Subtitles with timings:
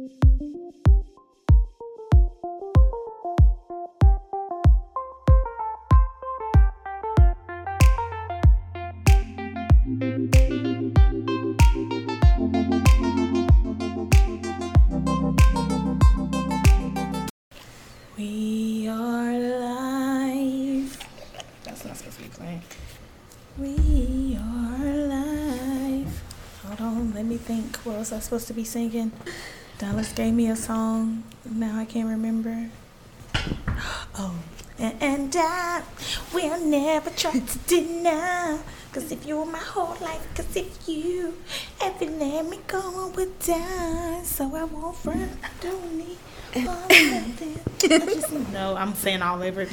[0.00, 0.06] We
[18.88, 20.96] are live.
[21.64, 22.62] That's not supposed to be playing.
[23.58, 26.22] We are live.
[26.64, 27.76] Hold on, let me think.
[27.78, 29.12] What was I supposed to be singing?
[29.80, 31.22] Dallas gave me a song.
[31.42, 32.68] Now I can't remember.
[34.18, 34.34] Oh.
[34.78, 35.82] And, and I
[36.34, 38.58] will never try to deny.
[38.92, 41.34] Cause if you were my whole life, cause if you
[41.80, 44.20] ever let me go, I would die.
[44.22, 45.30] So I won't run.
[45.42, 46.18] I don't need
[46.68, 47.60] all nothing.
[47.84, 49.66] I just know I'm saying all over.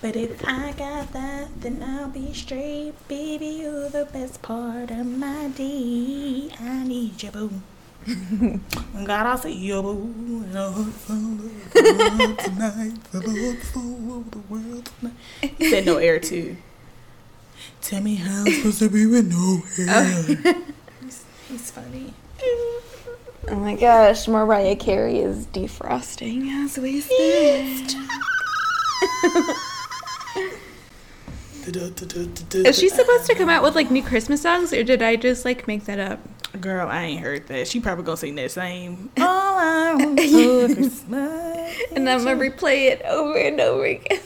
[0.00, 2.94] But if I got that, then I'll be straight.
[3.08, 6.48] Baby, you're the best part of my day.
[6.60, 7.50] I need you, boo.
[8.06, 10.44] God, I say, yo, boo.
[10.44, 12.98] And I hope for love tonight.
[13.10, 15.14] For love for the world tonight.
[15.58, 16.56] He said no air, too.
[17.80, 20.12] Tell me how I'm supposed to be with no air.
[20.22, 20.56] he's, oh.
[21.48, 22.12] he's funny.
[23.48, 27.96] Oh my gosh, Mariah Carey is defrosting as we speak.
[31.66, 35.46] Is she supposed to come out with like new Christmas songs, or did I just
[35.46, 36.20] like make that up?
[36.60, 37.66] Girl, I ain't heard that.
[37.68, 39.10] She probably gonna sing that same.
[39.18, 39.24] All
[39.58, 41.76] I want for Christmas.
[41.94, 44.20] And I'm gonna replay it over and over again.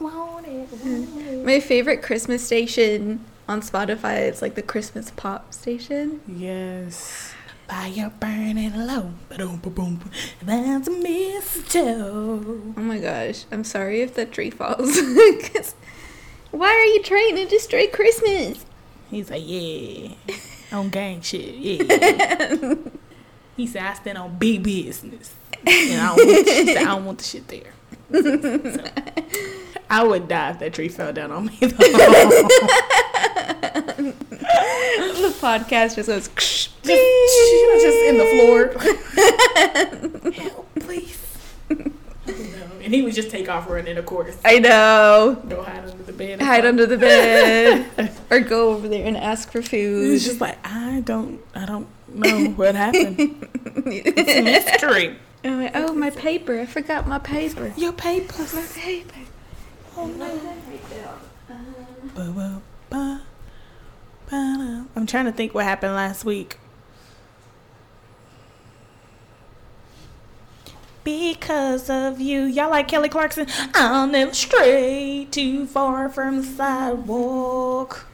[1.44, 6.20] My favorite Christmas station on Spotify is like the Christmas pop station.
[6.26, 7.34] Yes.
[7.68, 9.12] Fire burning low.
[9.30, 12.72] That's a mistletoe.
[12.76, 15.00] Oh my gosh, I'm sorry if the tree falls.
[15.42, 15.74] 'Cause
[16.50, 18.64] why are you trying to destroy Christmas?
[19.10, 20.08] He's like, yeah.
[20.72, 22.74] On gang shit, yeah.
[23.56, 25.34] he said, I stand on big business.
[25.66, 27.72] And I don't want, I don't want the shit there.
[28.12, 28.84] So,
[29.90, 31.58] I would die if that tree fell down on me.
[35.12, 36.28] The podcast just goes.
[36.28, 38.72] just, just in the floor.
[40.32, 41.18] Help, please.
[42.26, 42.34] No.
[42.82, 44.36] And he would just take off running, of course.
[44.44, 45.40] I know.
[45.48, 46.42] Go hide under the bed.
[46.42, 50.10] Hide under the bed, or go over there and ask for food.
[50.10, 50.30] was food.
[50.30, 53.48] just like I don't, I don't know what happened.
[53.86, 55.16] It's a mystery.
[55.44, 56.58] I'm like, oh, my paper!
[56.58, 57.72] I forgot my paper.
[57.76, 58.52] Your papers.
[58.52, 59.20] My paper.
[59.96, 60.40] Oh no.
[65.02, 66.60] I'm trying to think what happened last week.
[71.04, 73.46] Because of you, y'all like Kelly Clarkson.
[73.74, 78.06] I'll never stray too far from the sidewalk.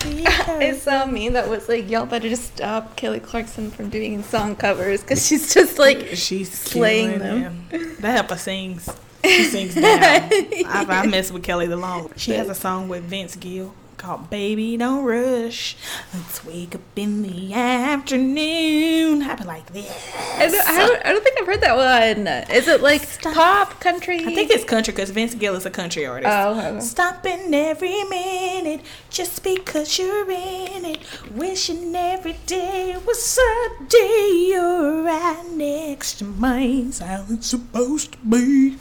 [0.00, 4.54] I saw me that was like, y'all better just stop Kelly Clarkson from doing song
[4.54, 7.66] covers because she's just like, she's slaying killing them.
[7.70, 7.96] them.
[8.00, 8.88] That helper sings.
[9.24, 9.84] She sings down.
[9.90, 12.12] I, I mess with Kelly the long.
[12.16, 15.76] She has a song with Vince Gill called "Baby Don't Rush."
[16.14, 19.22] Let's wake up in the afternoon.
[19.22, 20.14] I be like this.
[20.36, 22.26] I don't, I don't, I don't think I've heard that one.
[22.56, 23.34] Is it like Stop.
[23.34, 24.20] pop country?
[24.20, 26.32] I think it's country because Vince Gill is a country artist.
[26.32, 26.80] Oh, okay.
[26.80, 31.00] Stopping every minute just because you're in it.
[31.32, 36.92] Wishing every day was a day you're right next to mine.
[36.92, 38.78] How it's supposed to be.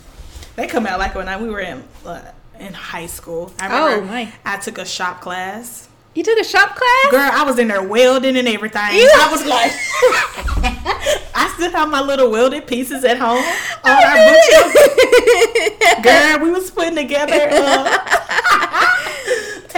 [0.56, 3.51] They come out like when I, we were in uh, in high school.
[3.59, 4.31] I Oh, my.
[4.45, 5.88] I took a shop class.
[6.13, 7.12] You took a shop class?
[7.12, 8.95] Girl, I was in there welding and everything.
[8.95, 9.72] You- I was like,
[11.35, 13.44] I still have my little welded pieces at home
[13.84, 14.73] on our bookshelf.
[16.03, 17.97] Girl, we was putting together, uh,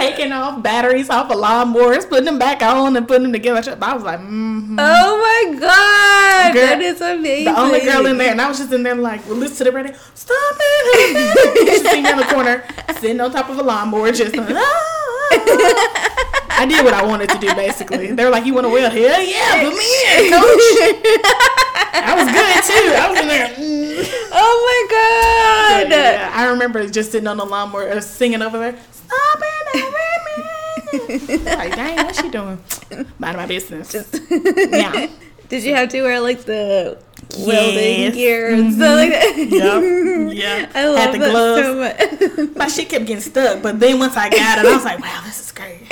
[0.00, 3.76] taking off batteries off of lawnmowers, putting them back on and putting them together.
[3.80, 7.44] I was like, mm Oh my god, Girl, that is amazing.
[7.52, 9.64] the only girl in there, and I was just in there like, well, listen to
[9.64, 9.94] the radio.
[10.14, 11.66] Stop it!
[11.66, 12.64] Just sitting in the corner,
[13.00, 14.34] sitting on top of a lawnmower, just.
[14.38, 14.86] "Ah."
[16.60, 18.12] I did what I wanted to do, basically.
[18.12, 18.92] They were like, "You want to weld?
[18.92, 20.66] Hell yeah, put me in, coach."
[21.92, 22.94] I was good too.
[22.94, 23.48] I was in there.
[23.48, 24.28] mm.
[24.32, 25.90] oh my god.
[25.90, 28.78] Yeah, I remember just sitting on the lawnmower, uh, singing over there.
[28.92, 29.49] Stop it!
[31.44, 32.58] Like, dang, what's she doing?
[33.18, 33.92] Mind my business.
[33.92, 35.08] Just yeah.
[35.48, 36.96] Did you have to wear like the
[37.36, 38.10] welding Yes.
[38.10, 38.14] Mm-hmm.
[38.16, 39.36] gear and stuff like that?
[39.36, 40.10] Yep.
[40.40, 40.70] Yeah.
[40.74, 41.66] I love Had the that gloves.
[41.66, 42.56] so much.
[42.56, 45.20] My shit kept getting stuck, but then once I got it, I was like, wow,
[45.24, 45.82] this is great.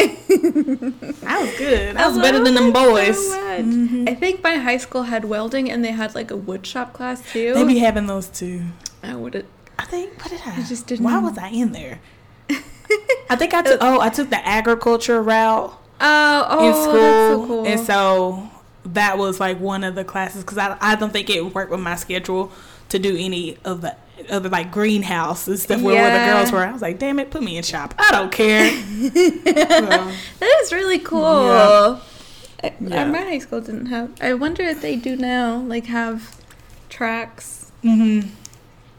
[1.26, 1.96] I was good.
[1.96, 3.16] I was better than them boys.
[3.30, 3.36] so.
[3.36, 4.04] Mm-hmm.
[4.08, 7.20] I think my high school had welding and they had like a wood shop class
[7.32, 7.54] too.
[7.54, 8.62] They be having those too.
[9.02, 9.46] I would have.
[9.78, 10.60] I think, what did I?
[10.60, 12.00] I just didn't- Why was I in there?
[13.30, 16.94] I think I took, oh, I took the agriculture route Oh, oh, in school.
[16.94, 17.66] so cool.
[17.66, 18.48] And so
[18.86, 21.70] that was like one of the classes because I, I don't think it would work
[21.70, 22.50] with my schedule
[22.90, 23.94] to do any of the
[24.30, 26.64] other like greenhouse and stuff where, where the girls were.
[26.64, 27.94] I was like, damn it, put me in shop.
[27.98, 28.70] I don't care.
[29.08, 29.20] So,
[30.40, 31.20] That is really cool.
[31.22, 32.00] Yeah.
[32.64, 33.04] I- Yeah.
[33.06, 34.10] My high school didn't have.
[34.20, 36.40] I wonder if they do now, like have
[36.88, 38.28] tracks, mm-hmm.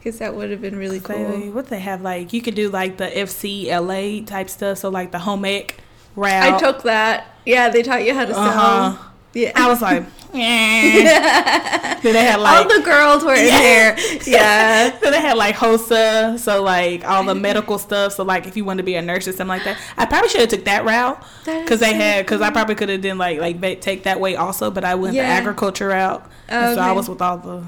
[0.02, 1.16] Because that would have been really cool.
[1.52, 4.78] what they have like you could do like the FCLA type stuff.
[4.78, 5.76] So like the home ec
[6.16, 6.54] route.
[6.54, 7.26] I took that.
[7.46, 8.40] Yeah, they taught you how to sew.
[8.40, 9.06] Uh-huh.
[9.32, 9.52] Yeah.
[9.54, 10.02] I was like,
[10.34, 12.00] eh.
[12.02, 13.58] then they had like All the girls were in Yeah.
[13.60, 13.96] there.
[14.26, 14.98] Yeah.
[15.02, 18.14] then they had like HOSA, so like all the medical stuff.
[18.14, 20.30] So like if you wanted to be a nurse or something like that, I probably
[20.30, 23.38] should have took that route because they had because I probably could have done like
[23.38, 25.22] like take that way also, but I went Yeah.
[25.22, 27.64] the agriculture route, and so I was with all the.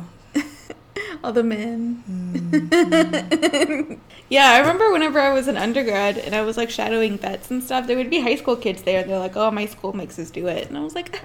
[1.24, 2.02] All the men.
[2.10, 3.98] Mm.
[4.28, 7.62] yeah, I remember whenever I was an undergrad and I was like shadowing vets and
[7.62, 9.00] stuff, there would be high school kids there.
[9.02, 11.20] And they're like, "Oh, my school makes us do it," and I was like,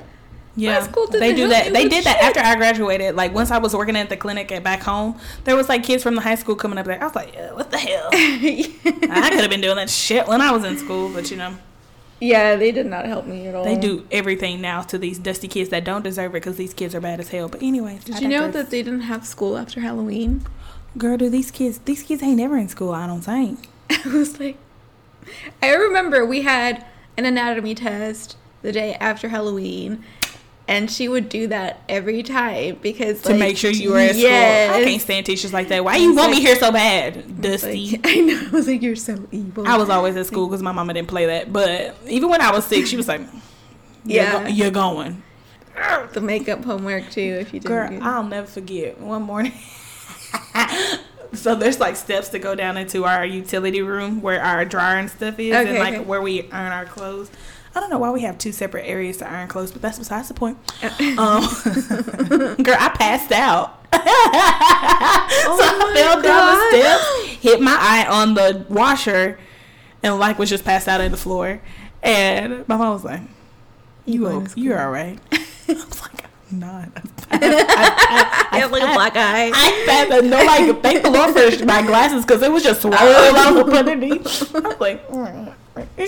[0.55, 1.71] Yeah, school they do that.
[1.71, 3.15] They did that after I graduated.
[3.15, 6.01] Like once I was working at the clinic at back home, there was like kids
[6.01, 6.99] from the high school coming up there.
[7.01, 8.09] I was like, "Yeah, what the hell?
[8.13, 11.55] I could have been doing that shit when I was in school, but you know,
[12.19, 15.47] "Yeah, they did not help me at all." they do everything now to these dusty
[15.47, 17.47] kids that don't deserve it because these kids are bad as hell.
[17.47, 20.45] But anyway, Did I you know that they didn't have school after Halloween?
[20.97, 21.17] girl?
[21.17, 21.79] Do these kids?
[21.79, 22.91] These kids ain't never in school.
[22.91, 23.69] I don't think.
[23.89, 24.57] I was like,
[25.61, 26.85] I remember we had
[27.17, 30.03] an anatomy test the day after Halloween,
[30.67, 34.15] and she would do that every time because To like, make sure you were at
[34.15, 34.69] yes.
[34.69, 34.81] school.
[34.81, 35.83] I can't stand teachers like that.
[35.83, 37.91] Why you want me here so bad, Dusty?
[37.91, 38.47] Like, I know.
[38.47, 39.67] I was like, you're so evil.
[39.67, 41.53] I was always at school because my mama didn't play that.
[41.53, 43.21] But even when I was sick, she was like,
[44.03, 44.43] "You're Yeah.
[44.43, 45.23] go- you're going."
[46.13, 47.37] the makeup homework too.
[47.39, 47.99] If you didn't.
[47.99, 49.53] Girl, I'll never forget one morning.
[51.33, 55.09] so there's like steps to go down into our utility room where our dryer and
[55.09, 56.03] stuff is, and like okay.
[56.03, 57.29] where we iron our clothes.
[57.77, 60.27] I don't know why we have two separate areas to iron clothes, but that's besides
[60.29, 60.57] the point.
[60.99, 61.41] Um,
[62.63, 63.85] girl, I passed out.
[63.93, 66.71] Oh my I fell down God.
[66.73, 69.39] the steps, hit my eye on the washer,
[70.03, 71.61] and like was just passed out on the floor.
[72.03, 73.21] And my mom was like,
[74.05, 76.89] "You, going o- you school." all right?" I was like, "I'm not."
[77.31, 79.51] I have like a black eye.
[79.53, 80.23] I passed.
[80.25, 83.73] No, like thank the Lord for my glasses because it was just swirl out from
[83.73, 84.55] underneath.
[84.55, 85.53] I was like, "Mm."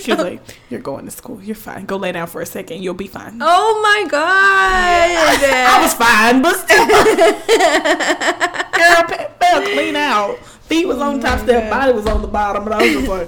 [0.02, 1.42] She was like, "You're going to school.
[1.42, 1.86] You're fine.
[1.86, 2.82] Go lay down for a second.
[2.84, 4.20] You'll be fine." Oh my god!
[5.72, 6.86] I was fine, but still,
[8.74, 10.38] girl, fell clean out.
[10.70, 13.08] Feet was on top step, oh body was on the bottom, and I was just
[13.08, 13.28] like,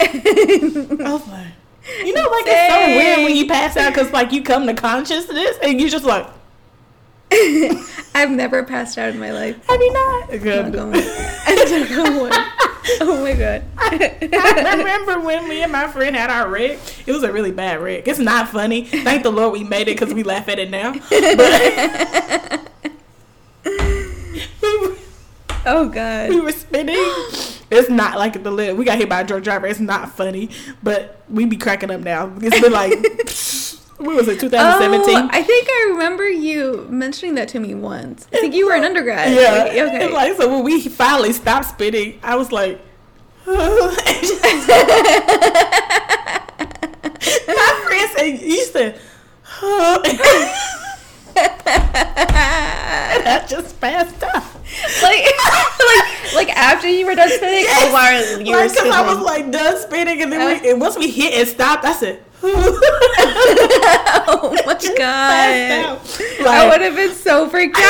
[0.00, 1.48] I was like,
[2.04, 4.74] you know, like it's so weird when you pass out because like you come to
[4.74, 6.26] consciousness and you just like,
[8.14, 9.64] I've never passed out in my life.
[9.66, 10.30] have you not?
[10.30, 10.76] Good.
[10.76, 11.04] on wood.
[11.04, 12.32] Knock on wood.
[13.02, 13.64] Oh my god.
[13.78, 16.78] I remember when me and my friend had our wreck.
[17.06, 18.08] It was a really bad wreck.
[18.08, 18.84] It's not funny.
[18.84, 20.92] Thank the Lord we made it because we laugh at it now.
[20.92, 22.70] But
[25.66, 26.96] Oh we were spinning.
[27.70, 28.76] It's not like the lid.
[28.78, 29.66] We got hit by a drunk driver.
[29.66, 30.50] It's not funny,
[30.82, 32.32] but we be cracking up now.
[32.40, 32.92] It's been like,
[34.00, 35.16] what was it, 2017?
[35.16, 38.26] Oh, I think I remember you mentioning that to me once.
[38.32, 39.32] I think you were an undergrad.
[39.32, 39.62] yeah.
[39.64, 40.12] Like, okay.
[40.12, 42.80] Like so when we finally stopped spinning, I was like.
[43.46, 43.56] My
[47.86, 49.00] friend said, "You said."
[51.40, 54.44] and I just passed out.
[55.02, 55.24] like,
[56.34, 57.88] like, like after you were done spinning, Yes.
[57.88, 60.60] or while you were Like, cause I was like done spinning, and then Uh.
[60.62, 62.80] we, and once we hit and stopped, I said, oh
[64.66, 64.98] my Just god!
[64.98, 66.46] passed out.
[66.46, 67.82] I would have been so freaked out.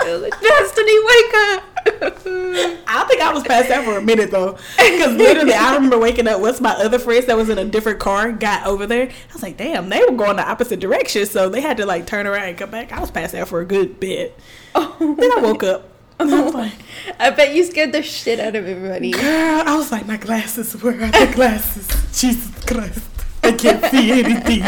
[0.00, 1.62] I was like, Destiny, wake up!
[1.86, 6.26] I think I was passed out for a minute though, because literally I remember waking
[6.28, 6.40] up.
[6.40, 9.42] Once my other friends that was in a different car got over there, I was
[9.42, 12.48] like, "Damn, they were going the opposite direction," so they had to like turn around
[12.48, 12.92] and come back.
[12.92, 14.38] I was passed out for a good bit.
[14.74, 14.96] Oh.
[14.98, 15.88] Then I woke up.
[16.18, 16.72] And I was like,
[17.18, 19.10] I bet you scared the shit out of everybody.
[19.10, 21.88] "Girl," I was like, "My glasses, where are the glasses?
[22.18, 23.00] Jesus Christ,
[23.44, 24.62] I can't see anything."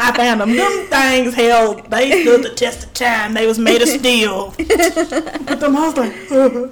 [0.00, 0.56] I found them.
[0.56, 1.90] Them things held.
[1.90, 3.34] They stood the test of time.
[3.34, 4.54] They was made of steel.
[4.56, 6.68] But them, I was like, uh-huh.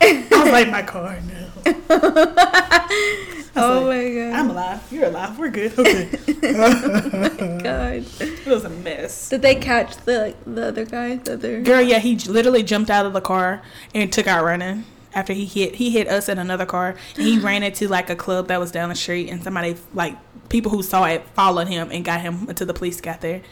[0.00, 1.50] I was like, my car now.
[3.56, 4.32] Oh like, my god!
[4.32, 4.82] I'm alive.
[4.90, 5.38] You're alive.
[5.38, 5.78] We're good.
[5.78, 6.06] Okay.
[7.62, 8.04] God.
[8.20, 9.28] it was a mess.
[9.28, 11.16] Did they catch the the other guy?
[11.16, 11.60] The other.
[11.60, 13.62] Girl, yeah, he j- literally jumped out of the car
[13.94, 16.96] and took out running after he hit he hit us in another car.
[17.16, 20.16] He ran into like a club that was down the street, and somebody like
[20.48, 23.42] people who saw it followed him and got him until the police got there.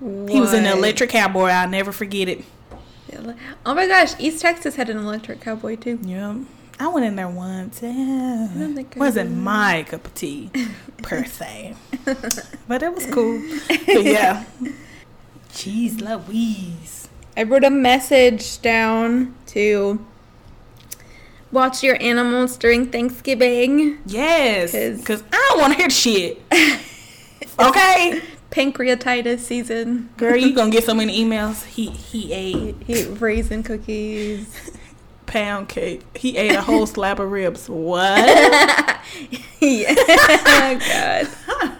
[0.00, 1.48] He was an electric cowboy.
[1.48, 2.44] I'll never forget it.
[3.64, 4.18] Oh my gosh!
[4.18, 5.98] East Texas had an electric cowboy too.
[6.02, 6.38] Yeah,
[6.80, 7.82] I went in there once.
[7.82, 8.48] Yeah.
[8.56, 10.50] Oh don't wasn't my cup of tea
[11.02, 11.76] per se,
[12.66, 13.40] but it was cool.
[13.68, 14.44] But yeah,
[15.50, 17.08] jeez, Louise.
[17.36, 20.04] I wrote a message down to
[21.52, 23.98] watch your animals during Thanksgiving.
[24.06, 24.72] Yes.
[24.98, 26.42] because I don't want to hear shit.
[27.60, 30.08] Okay, Pancreatitis season.
[30.16, 31.64] girl, you gonna get so many emails.
[31.64, 34.72] He he ate Eat raisin cookies.
[35.26, 36.02] pound cake.
[36.16, 37.68] He ate a whole slab of ribs.
[37.68, 38.26] What?
[39.60, 39.94] yeah.
[39.98, 41.28] oh,
[41.60, 41.76] God.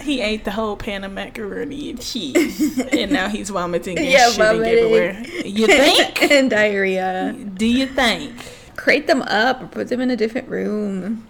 [0.00, 4.28] He ate the whole pan of macaroni and cheese, and now he's vomiting and Yeah,
[4.30, 4.78] shitting vomiting.
[4.78, 5.22] everywhere.
[5.44, 6.22] You think?
[6.22, 7.32] and diarrhea.
[7.54, 8.32] Do you think?
[8.76, 11.26] Crate them up or put them in a different room.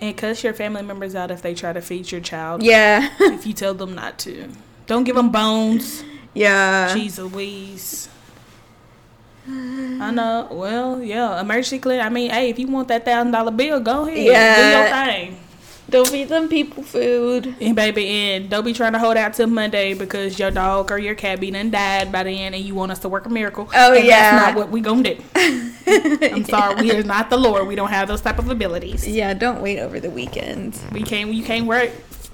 [0.00, 2.62] And cuss your family members out if they try to feed your child.
[2.62, 3.08] Yeah.
[3.20, 4.48] If you tell them not to.
[4.86, 6.04] Don't give them bones.
[6.34, 6.88] yeah.
[6.94, 8.08] Jeez Louise.
[9.46, 10.48] I know.
[10.50, 11.40] Well, yeah.
[11.40, 12.04] Emergency clinic.
[12.04, 14.18] I mean, hey, if you want that thousand dollar bill, go ahead.
[14.18, 14.56] Yeah.
[14.56, 15.40] Do your thing.
[15.90, 17.54] Don't feed them people food.
[17.60, 20.98] And baby, and don't be trying to hold out till Monday because your dog or
[20.98, 23.68] your cat be done died by then, and you want us to work a miracle.
[23.74, 24.30] Oh, and yeah.
[24.30, 25.22] that's not what we gonna do.
[25.86, 27.66] I'm sorry, we are not the Lord.
[27.66, 29.06] We don't have those type of abilities.
[29.06, 30.78] Yeah, don't wait over the weekend.
[30.90, 31.32] We can't.
[31.32, 31.90] You can't work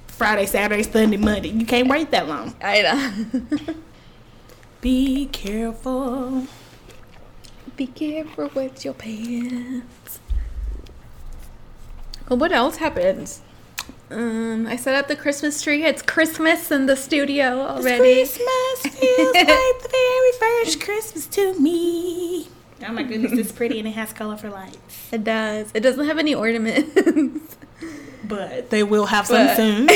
[0.07, 1.49] Friday, Saturday, Sunday, Monday.
[1.49, 2.54] You can't wait that long.
[2.62, 3.75] I know.
[4.80, 6.47] Be careful.
[7.76, 10.00] Be careful with your pants.
[12.30, 13.38] Well, what else happened?
[14.08, 15.84] Um, I set up the Christmas tree.
[15.84, 18.14] It's Christmas in the studio already.
[18.14, 19.46] Christmas feels like
[19.82, 22.46] the very first Christmas to me.
[22.87, 25.12] Oh my goodness, it's pretty and it has colorful lights.
[25.12, 25.72] It does.
[25.75, 27.56] It doesn't have any ornaments.
[28.22, 29.88] But they will have some But- soon.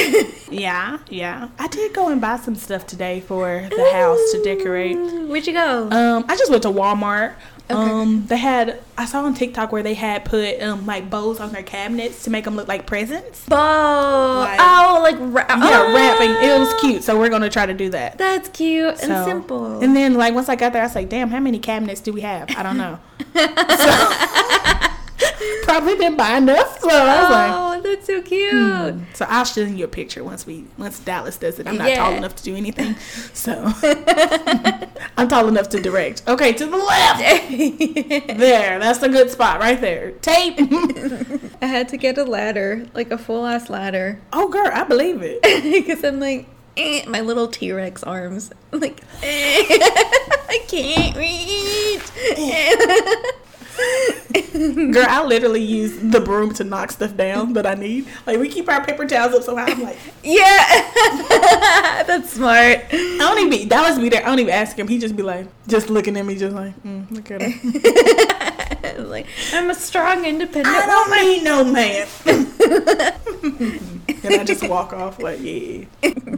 [0.50, 1.50] yeah, yeah.
[1.56, 4.96] I did go and buy some stuff today for the house to decorate.
[4.96, 5.88] Where'd you go?
[5.88, 7.34] Um, I just went to Walmart.
[7.70, 7.80] Okay.
[7.90, 11.50] Um, they had I saw on TikTok where they had put um like bows on
[11.52, 13.46] their cabinets to make them look like presents.
[13.46, 14.40] Bow.
[14.40, 16.30] like- oh, like ra- Yeah, oh, wrapping.
[16.48, 18.18] It was cute, so we're gonna try to do that.
[18.18, 19.80] That's cute and simple.
[19.80, 22.12] And then like once I got there, I was like, damn, how many cabinets do
[22.12, 22.50] we have?
[22.54, 22.98] I don't know.
[23.34, 24.93] so,
[25.62, 26.80] probably didn't buy enough.
[26.80, 27.52] So I was like.
[27.52, 28.52] oh, that's so cute.
[28.52, 29.04] Hmm.
[29.14, 31.66] So I'll show you a picture once we once Dallas does it.
[31.66, 32.96] I'm not tall enough to do anything,
[33.32, 33.72] so
[35.16, 36.22] I'm tall enough to direct.
[36.28, 37.20] Okay, to the left.
[38.44, 40.12] There, that's a good spot right there.
[40.12, 40.56] Tape.
[41.62, 45.20] I had to get a ladder, like a full ass ladder, oh, girl, I believe
[45.22, 45.42] it.
[45.42, 48.50] because I'm like eh, my little T Rex arms.
[48.72, 52.02] I'm like eh, I can't reach.
[54.54, 58.06] Girl, I literally use the broom to knock stuff down that I need.
[58.26, 59.70] Like we keep our paper towels up so high.
[59.70, 62.84] I'm like, yeah, that's smart.
[62.92, 64.22] I don't even be Dallas be there.
[64.22, 64.86] I don't even ask him.
[64.88, 69.08] He just be like, just looking at me, just like, mm, look at him.
[69.10, 71.24] like I'm a strong, independent I don't woman.
[71.24, 72.06] need no man.
[74.24, 75.84] and I just walk off like, yeah.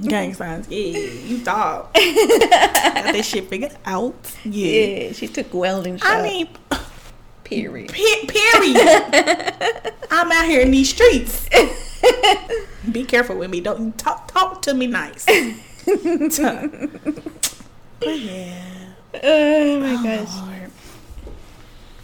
[0.09, 1.93] Gang signs, yeah, you thought.
[1.95, 4.15] Got this shit figured out.
[4.45, 4.67] Yeah.
[5.07, 6.09] Yeah, she took welding shop.
[6.09, 6.49] I mean,
[7.47, 7.89] period.
[7.93, 9.93] pe- period.
[10.11, 11.49] I'm out here in these streets.
[12.91, 13.61] Be careful with me.
[13.61, 15.25] Don't talk talk to me nice.
[17.99, 18.63] But yeah.
[19.23, 20.35] Oh my Oh, gosh.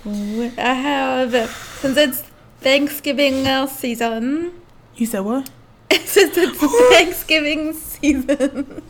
[0.04, 0.52] Lord.
[0.58, 1.32] I have
[1.80, 2.22] since it's
[2.60, 4.52] Thanksgiving season.
[4.96, 5.50] You said what?
[6.04, 6.58] since it's
[6.90, 8.82] Thanksgiving season.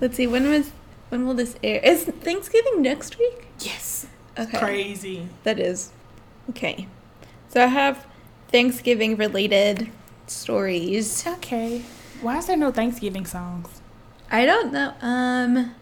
[0.00, 0.70] Let's see when was
[1.10, 1.80] when will this air?
[1.84, 3.46] Is Thanksgiving next week?
[3.60, 4.06] Yes.
[4.40, 4.58] Okay.
[4.58, 5.28] Crazy.
[5.44, 5.90] That is.
[6.50, 6.86] Okay.
[7.48, 8.06] So I have
[8.48, 9.90] Thanksgiving related
[10.26, 11.26] stories.
[11.26, 11.82] Okay.
[12.22, 13.80] Why is there no Thanksgiving songs?
[14.30, 14.94] I don't know.
[15.00, 15.74] Um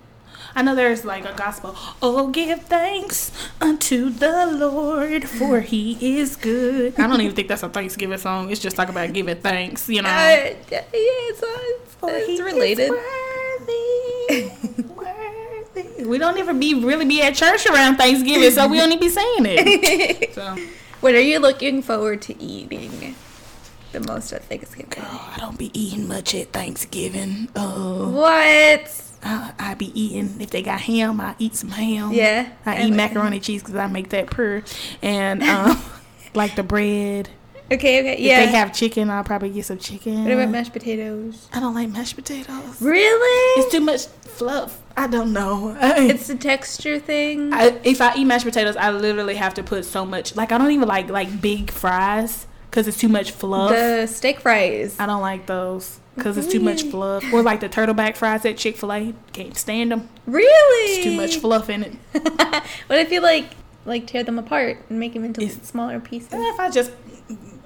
[0.55, 1.77] I know there's like a gospel.
[2.03, 6.99] Oh, give thanks unto the Lord, for He is good.
[6.99, 8.51] I don't even think that's a Thanksgiving song.
[8.51, 10.09] It's just talk about giving thanks, you know.
[10.09, 12.91] uh, yeah, it's, it's, it's related.
[15.79, 16.05] worthy, worthy.
[16.05, 19.09] We don't even be really be at church around Thanksgiving, so we don't even be
[19.09, 20.33] saying it.
[20.35, 20.57] So,
[21.01, 23.15] what are you looking forward to eating
[23.93, 24.93] the most at Thanksgiving?
[24.99, 27.49] oh, I don't be eating much at Thanksgiving.
[27.57, 29.05] Oh, What?
[29.23, 32.13] I, I be eating if they got ham, I eat some ham.
[32.13, 32.51] Yeah.
[32.65, 34.63] I eat macaroni cheese because I make that purr,
[35.03, 35.83] and um,
[36.35, 37.29] like the bread.
[37.71, 38.41] Okay, okay, yeah.
[38.41, 40.25] If they have chicken, I'll probably get some chicken.
[40.25, 41.49] what about mashed potatoes?
[41.53, 42.81] I don't like mashed potatoes.
[42.81, 43.61] Really?
[43.63, 44.81] It's too much fluff.
[44.97, 45.77] I don't know.
[46.09, 47.53] It's the texture thing.
[47.53, 50.35] I, if I eat mashed potatoes, I literally have to put so much.
[50.35, 53.71] Like I don't even like like big fries because it's too much fluff.
[53.71, 54.97] the steak fries.
[54.99, 57.23] I don't like those because it's too much fluff.
[57.33, 59.15] Or like the turtleback fries at Chick Fil A.
[59.33, 60.09] Can't stand them.
[60.27, 60.93] Really?
[60.95, 61.93] It's too much fluff in it.
[62.87, 63.51] what if you like
[63.85, 66.31] like tear them apart and make them into It's- smaller pieces.
[66.33, 66.93] If I just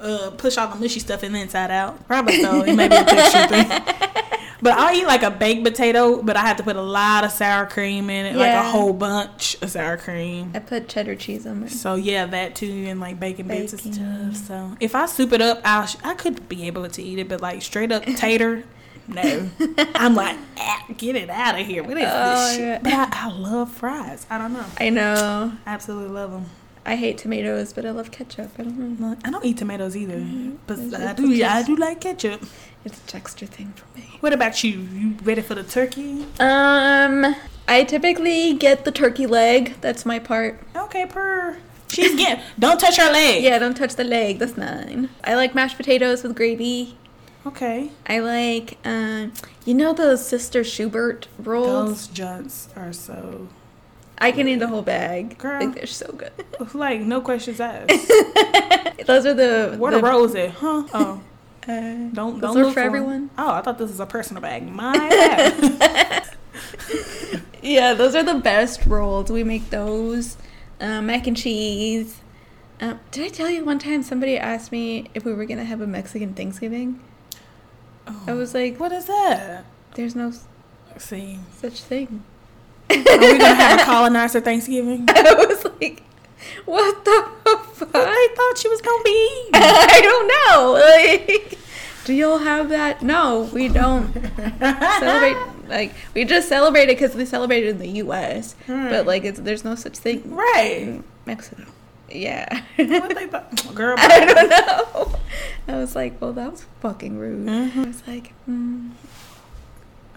[0.02, 2.62] uh, push all the mushy stuff in the inside out, probably so.
[2.62, 3.98] It may be a texture thing.
[4.62, 7.32] But I'll eat like a baked potato, but I have to put a lot of
[7.32, 10.52] sour cream in it, like a whole bunch of sour cream.
[10.54, 11.68] I put cheddar cheese on mine.
[11.68, 14.36] So yeah, that too, and like bacon bits and stuff.
[14.46, 17.28] So if I soup it up, I sh- I could be able to eat it,
[17.28, 18.62] but like straight up tater,
[19.08, 19.50] no.
[19.96, 21.82] I'm like, ah, get it out of here.
[21.82, 22.60] What is Oh, this shit?
[22.60, 22.78] yeah.
[22.84, 24.24] But I, I love fries.
[24.30, 24.66] I don't know.
[24.78, 25.54] I know.
[25.66, 26.46] Absolutely love them.
[26.84, 28.50] I hate tomatoes, but I love ketchup.
[28.58, 29.16] I don't know.
[29.24, 30.56] I don't eat tomatoes either, Mhm.
[30.66, 31.28] but It's I do.
[31.28, 32.42] the I do like ketchup.
[32.84, 34.16] It's a texture thing for me.
[34.20, 34.88] What about you?
[34.92, 36.26] You ready for the turkey?
[36.40, 37.36] Um,
[37.68, 39.74] I typically get the turkey leg.
[39.80, 40.60] That's my part.
[40.76, 41.56] Okay, per.
[41.88, 42.42] She's getting.
[42.58, 43.44] don't touch her leg.
[43.44, 44.40] Yeah, don't touch the leg.
[44.40, 45.08] That's mine.
[45.22, 46.96] I like mashed potatoes with gravy.
[47.46, 47.90] Okay.
[48.08, 49.32] I like, um,
[49.64, 52.08] you know those Sister Schubert rolls?
[52.08, 53.48] Those junts are so
[54.22, 55.38] I can eat the whole bag.
[55.38, 55.60] Girl.
[55.64, 56.32] Like they're so good.
[56.74, 57.88] like no questions asked.
[59.06, 59.76] those are the.
[59.78, 60.34] Where the, the rose?
[60.34, 60.84] Huh?
[60.94, 61.22] Oh.
[61.62, 63.30] Uh, Don't don't look for for everyone.
[63.38, 64.68] Oh, I thought this was a personal bag.
[64.68, 64.92] My.
[67.62, 69.30] Yeah, those are the best rolls.
[69.30, 70.36] We make those.
[70.80, 72.20] Um, mac and cheese.
[72.80, 75.80] Um, did I tell you one time somebody asked me if we were gonna have
[75.80, 77.00] a Mexican Thanksgiving?
[78.26, 79.64] I was like, what is that?
[79.94, 80.32] "There's no
[80.98, 82.24] See, such thing."
[82.98, 85.06] Are we gonna have a colonizer Thanksgiving?
[85.08, 86.02] I was like,
[86.64, 87.28] "What the
[87.74, 89.48] fuck?" I thought she was gonna be.
[89.54, 90.72] I don't know.
[90.72, 91.58] Like,
[92.04, 93.02] do y'all have that?
[93.02, 94.12] No, we don't
[94.58, 95.36] celebrate.
[95.68, 98.56] Like, we just celebrate it because we celebrate it in the U.S.
[98.66, 100.82] But like, it's there's no such thing right.
[100.82, 101.64] in Mexico.
[102.10, 102.62] Yeah.
[102.76, 103.94] What they thought, girl?
[103.98, 105.18] I don't know.
[105.68, 107.46] I was like, well, that was fucking rude.
[107.46, 107.76] Mhm.
[107.76, 108.90] I was like, mm.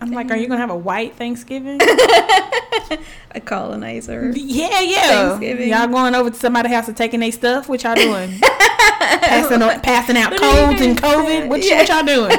[0.01, 1.79] I'm like, are you gonna have a white Thanksgiving?
[3.31, 4.31] a colonizer.
[4.35, 5.01] Yeah, yeah.
[5.29, 5.69] Thanksgiving.
[5.69, 7.67] Y'all going over to somebody's house and taking their stuff?
[7.69, 8.39] What y'all doing?
[8.39, 11.47] passing, on, passing out What are you codes and COVID?
[11.47, 11.79] What, Yeah.
[11.79, 12.37] what y'all doing?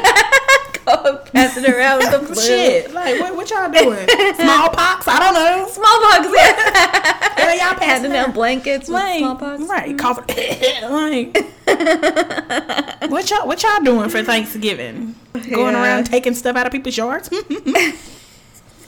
[0.84, 2.40] Go pass it around the flu.
[2.40, 2.92] Shit.
[2.94, 4.06] Like, what, what y'all doing?
[4.36, 5.08] Smallpox?
[5.08, 5.66] I don't know.
[5.68, 6.28] Smallpox.
[6.36, 7.25] Yeah.
[7.38, 8.32] Yeah, y'all passing out.
[8.34, 9.62] blankets Like, smallpox.
[9.64, 10.24] right, coughing.
[10.90, 11.36] like,
[13.10, 15.14] what y'all, what y'all doing for Thanksgiving?
[15.50, 17.30] Going around taking stuff out of people's yards?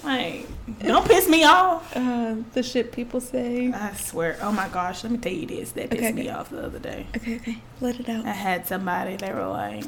[0.05, 0.47] like,
[0.81, 1.95] don't piss me off.
[1.97, 3.71] Uh, the shit people say.
[3.73, 4.39] I swear.
[4.41, 5.73] Oh my gosh, let me tell you this.
[5.73, 6.31] That pissed Okay, me okay.
[6.31, 7.07] off the other day.
[7.17, 7.59] Okay, okay.
[7.81, 8.25] Let it out.
[8.27, 9.85] I had somebody, they were like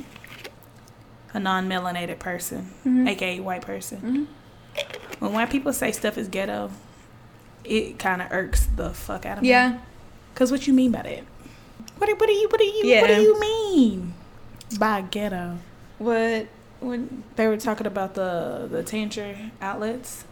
[1.33, 3.09] a non melanated person, Mhm.
[3.09, 4.29] aka white person.
[4.77, 4.81] Mhm.
[5.20, 6.70] When white people say stuff is ghetto,
[7.64, 9.51] it kind of irks the fuck out of me.
[9.51, 9.79] Yeah.
[10.35, 11.25] Cause what you mean by that?
[11.99, 14.14] What do, what do you what do you what do you mean
[14.79, 15.59] by ghetto?
[15.99, 16.46] What?
[16.81, 20.25] When They were talking about the the Tanger outlets.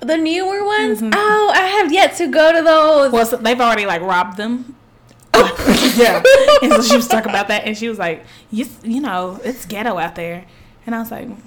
[0.00, 1.00] the newer ones?
[1.00, 1.12] Mhm.
[1.14, 3.10] Oh, I have yet to go to those.
[3.12, 4.74] Well, so they've already like robbed them.
[5.34, 6.22] yeah.
[6.62, 9.64] And so she was talking about that, and she was like, "You, you know, it's
[9.64, 10.44] ghetto out there."
[10.84, 11.38] And I was like, "What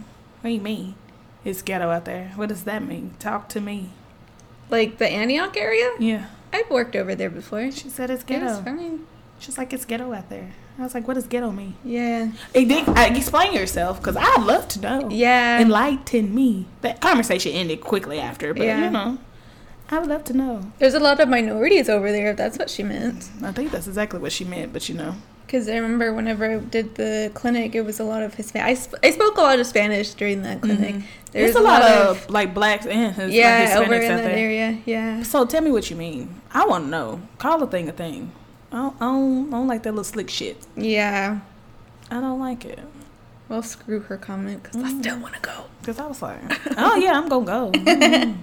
[0.44, 0.96] do you mean?
[1.46, 2.32] It's ghetto out there?
[2.36, 3.14] What does that mean?
[3.20, 3.90] Talk to me."
[4.74, 5.88] Like the Antioch area?
[6.00, 6.26] Yeah.
[6.52, 7.70] I've worked over there before.
[7.72, 8.62] She said it's It ghetto.
[8.64, 9.02] fine.
[9.40, 12.32] She's like, "It's ghetto out there." I was like, "What does ghetto mean?" Yeah.
[12.56, 15.10] It did, uh, explain yourself, because I'd love to know.
[15.12, 15.60] Yeah.
[15.62, 16.66] Enlighten me.
[16.82, 18.86] That conversation ended quickly after, but Yeah.
[18.86, 19.20] you know,
[19.92, 20.72] I would love to know.
[20.80, 23.30] There's a lot of minorities over there, if that's what she meant.
[23.44, 25.14] I think that's exactly what she meant, but you know.
[25.54, 28.70] Because I remember whenever I did the clinic, it was a lot of Hispanic.
[28.70, 30.96] I, sp- I spoke a lot of Spanish during that clinic.
[30.96, 31.04] Mhm.
[31.32, 34.24] There's, a lot, of, like blacks and his, yeah like, over Hispanics in out that
[34.24, 34.36] there.
[34.36, 34.80] area.
[34.88, 35.22] Yeah.
[35.22, 36.42] So tell me what you mean.
[36.52, 37.22] I want to know.
[37.38, 38.32] Call a thing a thing.
[38.72, 40.58] I don't, I don't, I don't like that little slick shit.
[40.76, 41.42] Yeah.
[42.10, 42.80] I don't like it.
[43.50, 45.00] Well, screw her comment because I Mm.
[45.02, 45.52] still want to go.
[45.84, 46.40] Cause I was like,
[46.78, 47.72] oh yeah, I'm gonna go.
[47.80, 48.36] Mhm.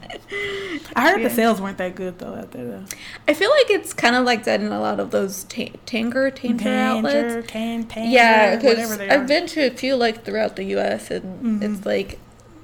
[0.94, 1.28] I heard Yeah.
[1.28, 2.84] the sales weren't that good though out there though.
[3.26, 6.30] I feel like it's kind of like that in a lot of those ta- Tanger,
[6.36, 7.46] Tanger outlets.
[7.50, 9.00] Can, Tanger, Yeah, because.
[9.00, 11.10] I've been to a few like throughout the U.S.
[11.10, 11.76] and Mhm.
[11.76, 12.18] it's like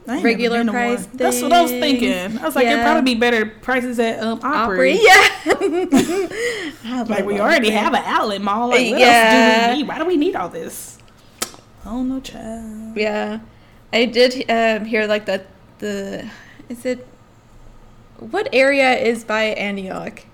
[0.07, 1.09] regular price.
[1.15, 2.13] That's what I was thinking.
[2.39, 4.99] I was like, it'd probably be better prices at um, Opry.
[4.99, 5.01] Opry.
[5.03, 5.29] Yeah.
[7.09, 8.69] Like we already have an outlet mall.
[8.69, 9.07] Like what Yeah.
[9.07, 9.89] else do we need?
[9.89, 10.99] Why do we need all this?
[11.87, 12.97] Oh no, child.
[12.97, 13.41] Yeah,
[13.93, 15.47] I did um, hear like that.
[15.79, 16.29] The
[16.69, 17.07] is it
[18.19, 20.25] what area is by Antioch?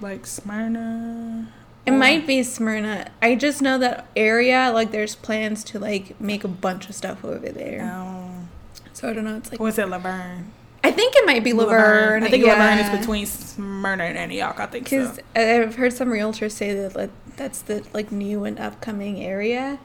[0.00, 1.48] Like Smyrna.
[1.86, 3.10] It or- might be Smyrna.
[3.20, 4.70] I just know that area.
[4.72, 7.82] Like, there's plans to like make a bunch of stuff over there.
[7.84, 8.48] Um,
[8.92, 9.36] So I don't know.
[9.36, 10.50] It's like is it La Vergne?
[10.82, 12.24] I think it might be La Vergne.
[12.24, 12.52] I think yeah.
[12.52, 14.60] La Vergne is between Smyrna and Antioch.
[14.60, 15.22] I think Because so.
[15.34, 19.78] I've heard some realtors say that like, that's the like new and upcoming area.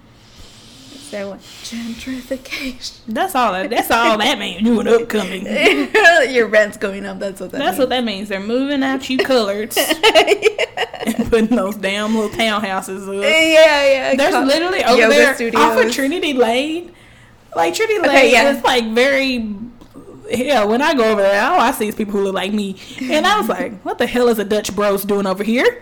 [1.09, 2.99] So gentrification.
[3.07, 3.51] That's all.
[3.53, 4.61] That, that's all that means.
[4.61, 5.45] You an upcoming.
[6.33, 7.17] Your rent's going up.
[7.19, 7.79] That's what that That's means.
[7.79, 8.29] what that means.
[8.29, 9.75] They're moving out you coloreds
[11.19, 13.23] and putting those damn little townhouses up.
[13.23, 14.15] yeah, yeah.
[14.15, 15.61] There's literally over yoga there studios.
[15.61, 16.93] off of Trinity Lane.
[17.55, 18.51] Like Trinity Lane Okay, yeah.
[18.51, 19.55] is like very.
[20.29, 22.75] Yeah, when I go over there, all I see is people who look like me,
[23.01, 25.81] and I was like, "What the hell is a Dutch Bros doing over here?"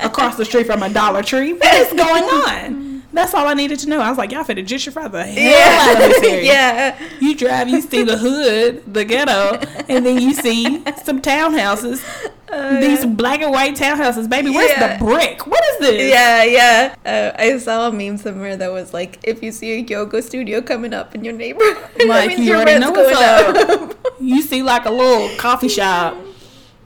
[0.00, 1.54] Across the street from a Dollar Tree.
[1.54, 2.91] What is going on?
[3.12, 4.00] That's all I needed to know.
[4.00, 6.98] I was like, "Y'all finna gentrify the hell out of this area." yeah.
[7.20, 12.02] You drive, you see the hood, the ghetto, and then you see some townhouses.
[12.50, 14.50] Uh, These black and white townhouses, baby.
[14.50, 14.96] Where's Yeah.
[14.98, 15.46] the brick?
[15.46, 16.10] What is this?
[16.10, 16.94] Yeah, yeah.
[17.04, 20.60] Uh, I saw a meme somewhere that was like, if you see a yoga studio
[20.60, 23.96] coming up in your neighborhood, Like, means you your already know what's going up.
[24.20, 26.14] You see like a little coffee shop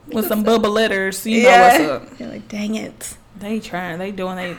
[0.08, 1.26] with some bubble letters.
[1.26, 1.80] You know what's
[2.12, 2.20] up.
[2.20, 3.16] You're like, dang it.
[3.38, 3.98] They trying.
[3.98, 4.36] They doing.
[4.36, 4.56] They.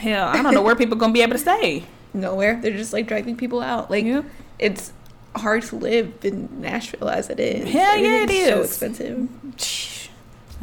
[0.00, 1.84] Hell, I don't know where people gonna be able to stay.
[2.14, 2.58] Nowhere.
[2.60, 3.90] They're just like driving people out.
[3.90, 4.22] Like, Yeah.
[4.58, 4.92] it's
[5.36, 7.70] hard to live in Nashville as it is.
[7.70, 8.48] Hell yeah, it is.
[8.48, 9.28] So expensive.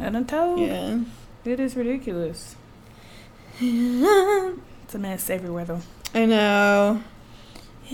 [0.00, 0.60] I done told.
[0.60, 0.98] Yeah.
[1.44, 2.56] It is ridiculous.
[3.60, 5.80] It's a mess everywhere though.
[6.14, 7.02] I know.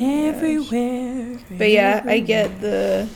[0.01, 1.39] Everywhere.
[1.51, 3.09] But yeah, I get the.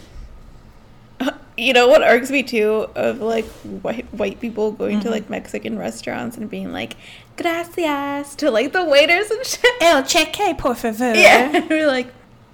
[1.59, 3.45] You know what irks me too of like
[3.83, 5.11] white white people going to Mhm.
[5.11, 6.95] like Mexican restaurants and being like
[7.37, 9.67] gracias to like the waiters and shit.
[9.81, 11.15] El cheque, por favor.
[11.15, 12.07] Yeah, we're like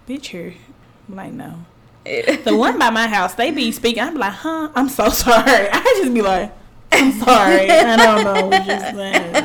[0.09, 0.55] Bitch, here.
[1.09, 1.65] I'm like, no.
[2.05, 4.03] The one by my house, they be speaking.
[4.03, 4.69] I'm like, huh?
[4.75, 5.69] I'm so sorry.
[5.73, 6.53] I just be like,
[6.93, 7.71] I'm sorry.
[7.71, 9.37] I don't know what you're saying.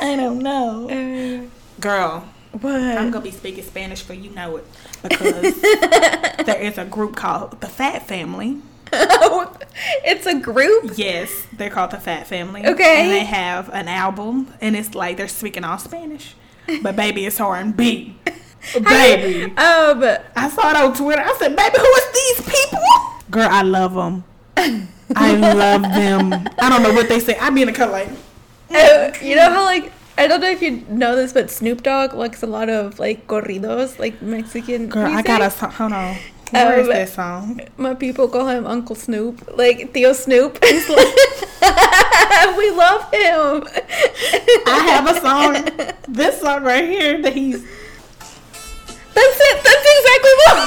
[0.00, 0.88] I don't know.
[0.90, 1.46] Uh,
[1.80, 2.24] Girl,
[2.60, 2.74] what?
[2.74, 4.66] I'm going to be speaking Spanish for you know it.
[5.02, 8.58] Because there is a group called the Fat Family.
[8.92, 10.92] it's a group.
[10.96, 12.66] Yes, they're called the Fat Family.
[12.66, 13.02] Okay.
[13.02, 16.34] And they have an album, and it's like they're speaking all Spanish.
[16.82, 18.16] But baby, it's R&B.
[18.74, 19.52] baby.
[19.56, 21.22] Oh, but I saw it on Twitter.
[21.22, 22.84] I said, baby, who is these people?
[23.30, 24.24] Girl, I love them.
[25.16, 26.32] I love them.
[26.58, 27.36] I don't know what they say.
[27.38, 28.08] I be in the cut like,
[28.70, 32.14] uh, you know how like I don't know if you know this, but Snoop Dogg
[32.14, 34.88] likes a lot of like corridos, like Mexican.
[34.88, 35.70] girl, I got a song.
[35.72, 36.16] Hold on.
[36.52, 37.60] Where is Um, that song?
[37.78, 40.58] My people call him Uncle Snoop, like Tío Snoop.
[42.58, 43.66] We love him.
[44.66, 45.68] I have a song.
[46.08, 47.62] This song right here that he's.
[47.62, 49.56] That's it.
[49.64, 50.58] That's exactly what.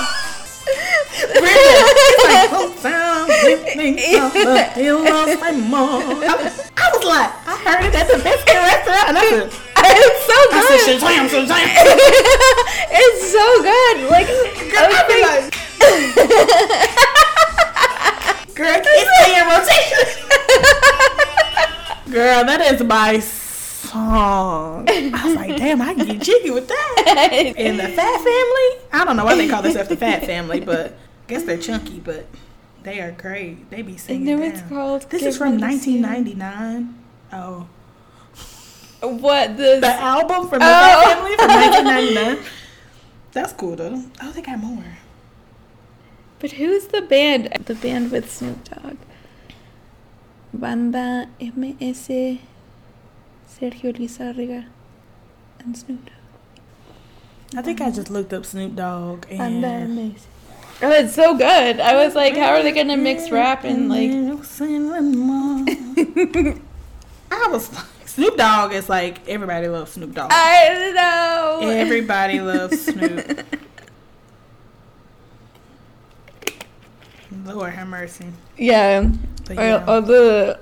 [1.33, 6.35] It's like, "Oh, sound lifting up the of my mom." I,
[6.77, 9.47] I was like, I heard it at the Mexican restaurant, and I said,
[9.95, 10.65] it's so I good.
[10.67, 11.65] said, Shazam, Shazam.
[12.91, 13.97] it's so good.
[14.09, 14.27] Like,
[14.71, 15.53] Girl, I be I like,
[18.55, 20.05] girl, keep stay in rotation.
[22.11, 24.87] Girl, that is my song.
[24.89, 27.53] I was like, damn, I can get jiggy with that.
[27.57, 30.91] In the Fat Family, I don't know why they call themselves the Fat Family, but
[30.91, 30.91] I
[31.27, 31.63] guess they're mm.
[31.63, 32.25] chunky, but
[32.83, 33.69] they are great.
[33.69, 34.25] They be singing.
[34.37, 34.69] know it's down.
[34.69, 35.09] called.
[35.09, 36.01] This is from Me the Sea.
[36.01, 36.95] 1999.
[37.33, 37.67] Oh,
[39.01, 39.79] What the?
[39.81, 41.03] the album from the Oh.
[41.05, 42.45] Family from 1999.
[43.31, 44.03] That's cool though.
[44.21, 44.83] Oh, they got more.
[46.39, 47.49] But who's the band?
[47.65, 48.97] The band with Snoop Dogg.
[50.53, 54.65] Banda MS, Sergio Lizárraga,
[55.59, 57.57] and Snoop Dogg.
[57.57, 59.95] I think I just looked up Snoop Dogg Banda and.
[60.13, 60.27] MS.
[60.81, 61.79] Oh, it's so good.
[61.79, 64.11] I was like, how are they gonna mix rap and like?
[67.31, 70.29] I was like, Snoop Dogg is like everybody loves Snoop Dogg.
[70.33, 71.69] I know.
[71.69, 73.45] Everybody loves Snoop.
[77.45, 78.25] Lord have mercy.
[78.57, 79.09] Yeah.
[79.47, 79.85] But Or yeah.
[79.87, 80.59] all the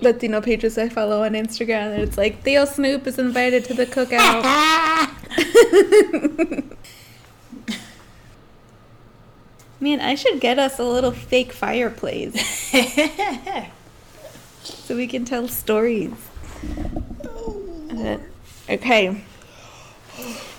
[0.00, 4.42] Latino pages I follow on Instagram, it's like Tío Snoop is invited to the cookout.
[9.80, 12.34] Man, I should get us a little fake fireplace
[14.62, 16.12] so we can tell stories.
[17.90, 18.18] Uh,
[18.68, 19.22] okay.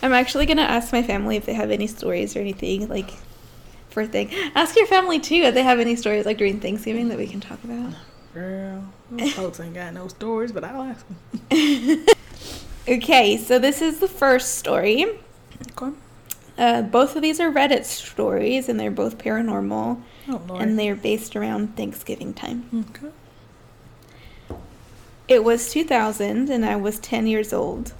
[0.01, 3.11] I'm actually gonna ask my family if they have any stories or anything like
[3.89, 4.31] for thing.
[4.55, 7.41] Ask your family too if they have any stories like during Thanksgiving that we can
[7.41, 7.93] talk about.
[8.33, 12.05] Girl, those folks ain't got no stories, but I'll ask them.
[12.89, 15.05] Okay, so this is the first story.
[15.77, 15.95] Okay.
[16.59, 21.35] Uh, both of these are Reddit stories, and they're both paranormal, Oh, and they're based
[21.35, 22.85] around Thanksgiving time.
[22.91, 23.07] okay.
[25.29, 27.93] It was 2000, and I was 10 years old.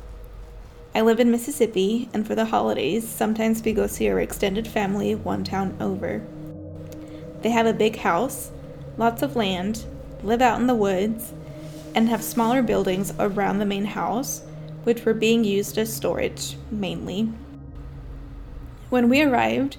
[0.94, 5.16] I live in Mississippi, and for the holidays, sometimes we go see our extended family
[5.16, 6.22] one town over.
[7.42, 8.52] They have a big house,
[8.98, 9.86] lots of land,
[10.22, 11.32] live out in the woods,
[11.96, 14.42] and have smaller buildings around the main house
[14.84, 17.30] which were being used as storage, mainly.
[18.90, 19.78] When we arrived,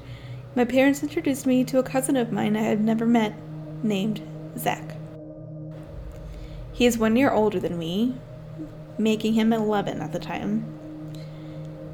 [0.55, 3.35] my parents introduced me to a cousin of mine I had never met,
[3.83, 4.21] named
[4.57, 4.97] Zach.
[6.73, 8.15] He is one year older than me,
[8.99, 10.65] making him 11 at the time.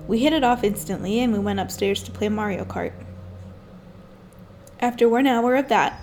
[0.06, 2.92] We hit it off instantly and we went upstairs to play Mario Kart.
[4.78, 6.00] After one hour of that,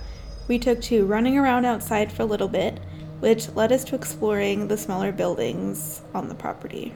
[0.48, 2.80] we took to running around outside for a little bit,
[3.20, 6.96] which led us to exploring the smaller buildings on the property.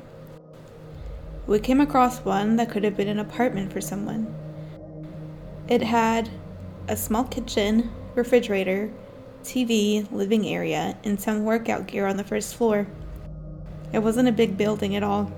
[1.48, 4.36] We came across one that could have been an apartment for someone.
[5.70, 6.30] It had
[6.90, 8.92] a small kitchen, refrigerator,
[9.44, 12.86] TV, living area, and some workout gear on the first floor.
[13.94, 15.32] It wasn't a big building at all.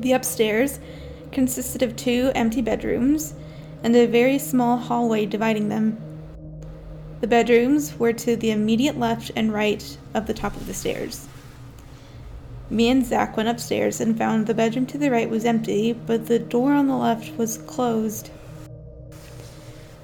[0.00, 0.80] The upstairs
[1.32, 3.32] consisted of two empty bedrooms
[3.82, 5.98] and a very small hallway dividing them.
[7.20, 11.27] The bedrooms were to the immediate left and right of the top of the stairs.
[12.70, 16.26] Me and Zach went upstairs and found the bedroom to the right was empty, but
[16.26, 18.30] the door on the left was closed.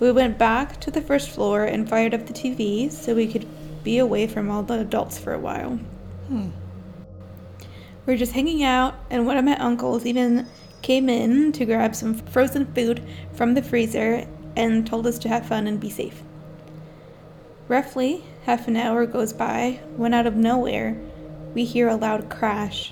[0.00, 3.46] We went back to the first floor and fired up the TV so we could
[3.84, 5.78] be away from all the adults for a while.
[6.28, 6.50] Hmm.
[8.06, 10.46] We were just hanging out, and one of my uncles even
[10.82, 13.02] came in to grab some frozen food
[13.34, 16.22] from the freezer and told us to have fun and be safe.
[17.68, 21.00] Roughly half an hour goes by when, out of nowhere,
[21.54, 22.90] we hear a loud crash.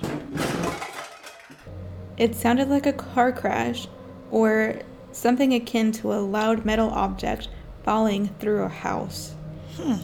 [2.17, 3.87] It sounded like a car crash
[4.31, 4.79] or
[5.11, 7.49] something akin to a loud metal object
[7.83, 9.35] falling through a house.
[9.75, 9.95] Hmm.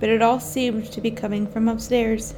[0.00, 2.34] But it all seemed to be coming from upstairs.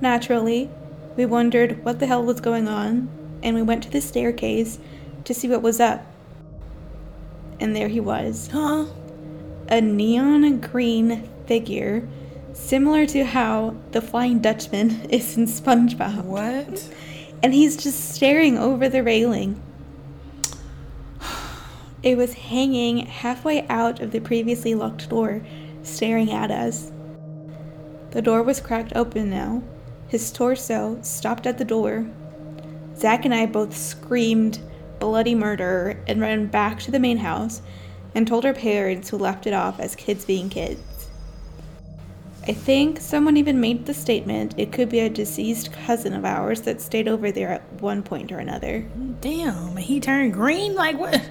[0.00, 0.68] Naturally,
[1.16, 3.08] we wondered what the hell was going on,
[3.42, 4.78] and we went to the staircase
[5.24, 6.04] to see what was up.
[7.60, 8.86] And there he was Huh?
[9.68, 12.06] a neon green figure,
[12.52, 16.24] similar to how the Flying Dutchman is in SpongeBob.
[16.24, 16.88] What?
[17.42, 19.60] And he's just staring over the railing.
[22.02, 25.40] It was hanging halfway out of the previously locked door,
[25.84, 26.90] staring at us.
[28.10, 29.62] The door was cracked open now.
[30.08, 32.06] His torso stopped at the door.
[32.96, 34.58] Zach and I both screamed
[34.98, 37.62] bloody murder and ran back to the main house
[38.14, 40.91] and told our parents who left it off as kids being kids.
[42.44, 46.62] I think someone even made the statement it could be a deceased cousin of ours
[46.62, 48.84] that stayed over there at one point or another.
[49.20, 50.74] Damn, he turned green?
[50.74, 51.22] Like what?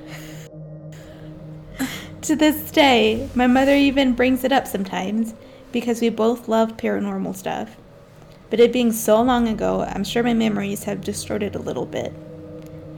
[2.22, 5.34] To this day, my mother even brings it up sometimes
[5.72, 7.76] because we both love paranormal stuff.
[8.50, 12.14] But it being so long ago, I'm sure my memories have distorted a little bit.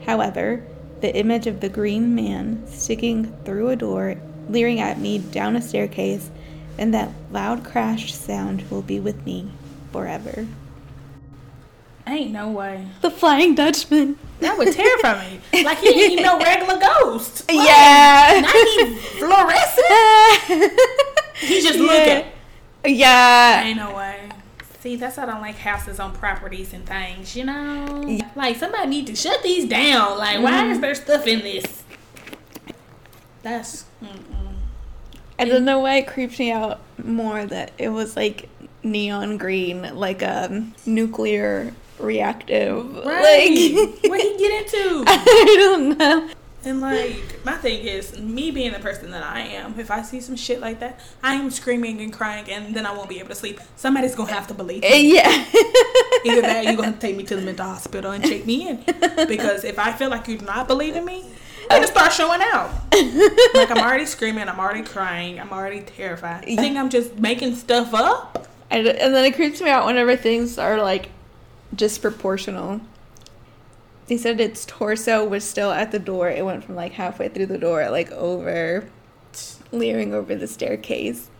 [0.04, 0.64] However,
[1.00, 4.16] the image of the green man sticking through a door,
[4.48, 6.30] leering at me down a staircase,
[6.78, 9.50] and that loud crash sound will be with me
[9.92, 10.46] forever.
[12.06, 12.86] Ain't no way.
[13.00, 14.18] The Flying Dutchman.
[14.40, 15.64] That would terrify me.
[15.64, 17.48] Like he ain't no regular ghost.
[17.48, 18.40] Like, Yeah.
[18.42, 20.80] Not he fluorescent.
[21.36, 22.26] He just looking.
[22.84, 23.64] Yeah.
[23.64, 24.28] Ain't no way.
[24.80, 28.20] See, that's why I don't like houses on properties and things, you know?
[28.36, 30.18] Like, somebody need to shut these down.
[30.18, 30.72] Like, why mm-hmm.
[30.72, 31.82] is there stuff in this?
[33.42, 33.84] That's.
[34.02, 34.33] Mm-mm.
[35.38, 38.48] I don't know why it creeps me out more that it was like
[38.82, 42.94] neon green, like a nuclear reactive.
[43.04, 43.74] Right.
[43.74, 45.04] Like, what he get into?
[45.08, 46.30] I don't know.
[46.66, 50.20] And like my thing is, me being the person that I am, if I see
[50.20, 53.28] some shit like that, I am screaming and crying, and then I won't be able
[53.28, 53.60] to sleep.
[53.76, 55.14] Somebody's gonna have to believe Uh, me.
[55.14, 55.28] Yeah.
[56.24, 58.82] Either that, or you're gonna take me to the mental hospital and check me in.
[59.28, 61.26] Because if I feel like you're not believing me,
[61.70, 62.70] I'm gonna start showing out.
[63.54, 66.48] Like I'm already screaming, I'm already crying, I'm already terrified.
[66.48, 68.48] You think I'm just making stuff up?
[68.70, 71.08] and, and then it creeps me out whenever things are like
[71.74, 72.80] disproportional.
[74.08, 76.28] He said its torso was still at the door.
[76.28, 78.88] It went from like halfway through the door, like over,
[79.72, 81.30] leering over the staircase.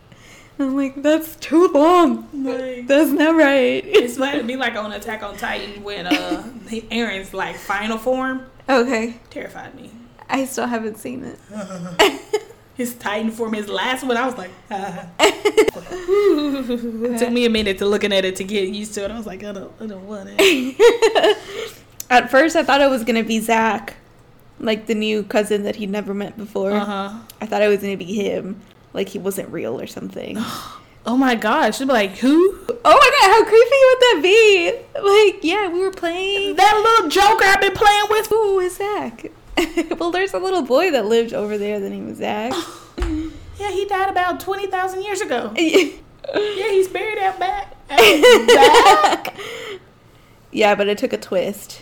[0.57, 2.29] I'm like, that's too long.
[2.33, 3.83] Like, That's not right.
[3.85, 6.43] it's going to be like on Attack on Titan when uh
[6.91, 9.19] Eren's like final form Okay.
[9.29, 9.91] terrified me.
[10.29, 11.39] I still haven't seen it.
[12.75, 15.05] His Titan form, his last one, I was like, ah.
[15.19, 19.11] it took me a minute to looking at it to get used to it.
[19.11, 21.37] I was like, I don't, I don't want it.
[22.09, 23.95] At first, I thought it was gonna be Zach,
[24.59, 26.73] like the new cousin that he'd never met before.
[26.73, 27.13] Uh huh.
[27.39, 28.59] I thought it was gonna be him,
[28.91, 30.37] like he wasn't real or something.
[31.07, 32.57] Oh my gosh, she'd be like, who?
[32.67, 34.71] oh my god, how creepy would that be?
[34.99, 36.55] Like, yeah, we were playing.
[36.55, 38.25] That little joker I've been playing with.
[38.25, 39.29] Who was Zach?
[39.99, 41.79] well, there's a little boy that lived over there.
[41.79, 42.53] The name was Zach.
[43.57, 45.53] Yeah, he died about twenty thousand years ago.
[45.57, 45.91] yeah,
[46.33, 47.73] he's buried out back.
[47.87, 49.33] back.
[50.51, 51.81] Yeah, but it took a twist.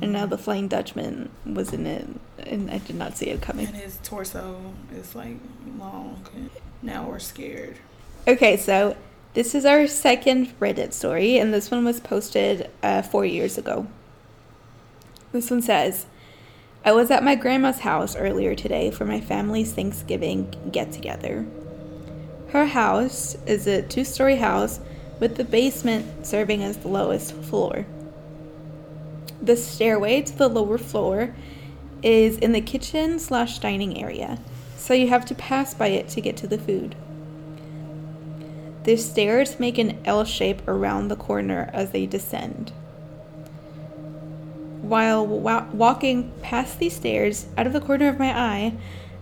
[0.00, 3.66] And now the Flying Dutchman was in it, and I did not see it coming.
[3.66, 5.36] And his torso is like
[5.78, 6.24] long.
[6.80, 7.76] Now we're scared.
[8.26, 8.96] Okay, so
[9.34, 13.86] this is our second Reddit story, and this one was posted uh, four years ago.
[15.32, 16.06] This one says,
[16.82, 21.46] I was at my grandma's house earlier today for my family's Thanksgiving get together.
[22.48, 24.80] Her house is a two story house
[25.20, 27.84] with the basement serving as the lowest floor.
[29.42, 31.34] The stairway to the lower floor
[32.02, 34.38] is in the kitchen slash dining area,
[34.78, 36.96] so you have to pass by it to get to the food.
[38.84, 42.72] The stairs make an L shape around the corner as they descend.
[44.82, 48.74] While wa- walking past these stairs, out of the corner of my eye,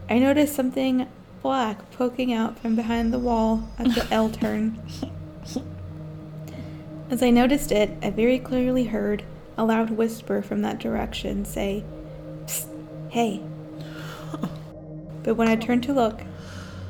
[0.09, 1.07] I noticed something
[1.43, 4.81] black poking out from behind the wall at the L turn.
[7.11, 9.25] As I noticed it, I very clearly heard
[9.57, 11.85] a loud whisper from that direction say,
[12.47, 12.67] Psst,
[13.11, 13.43] hey.
[15.23, 16.23] But when I turned to look,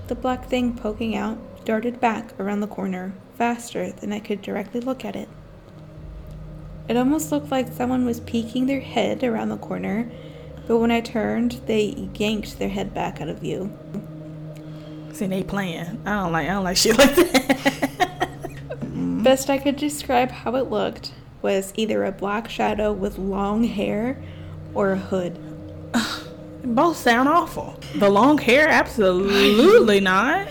[0.08, 4.80] the black thing poking out darted back around the corner faster than I could directly
[4.80, 5.28] look at it.
[6.88, 10.10] It almost looked like someone was peeking their head around the corner,
[10.66, 13.70] but when I turned, they yanked their head back out of view.
[15.12, 16.00] See, they playing.
[16.06, 16.48] I don't like.
[16.48, 18.78] I don't like shit like that.
[19.22, 24.22] Best I could describe how it looked was either a black shadow with long hair
[24.74, 25.38] or a hood.
[26.64, 27.78] Both sound awful.
[27.96, 30.48] The long hair, absolutely not.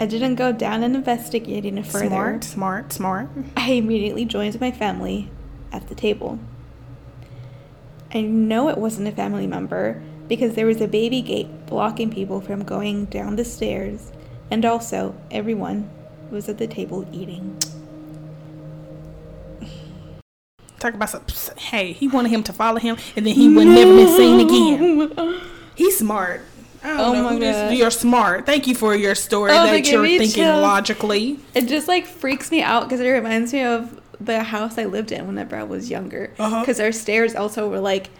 [0.00, 2.08] I didn't go down and investigate any further.
[2.08, 3.28] Smart, smart, smart.
[3.56, 5.30] I immediately joined my family
[5.72, 6.38] at the table.
[8.12, 12.40] I know it wasn't a family member because there was a baby gate blocking people
[12.40, 14.12] from going down the stairs,
[14.50, 15.90] and also everyone
[16.30, 17.58] was at the table eating.
[20.78, 21.56] Talk about some.
[21.56, 25.40] Hey, he wanted him to follow him, and then he would never been seen again.
[25.74, 26.42] He's smart.
[26.84, 27.72] Oh my God.
[27.74, 28.46] You're smart.
[28.46, 30.62] Thank you for your story Oh, that you're thinking chills.
[30.62, 31.38] logically.
[31.54, 35.10] It just like freaks me out because it reminds me of the house I lived
[35.10, 36.32] in whenever I was younger.
[36.38, 36.60] Uh-huh.
[36.60, 38.10] Because our stairs also were like,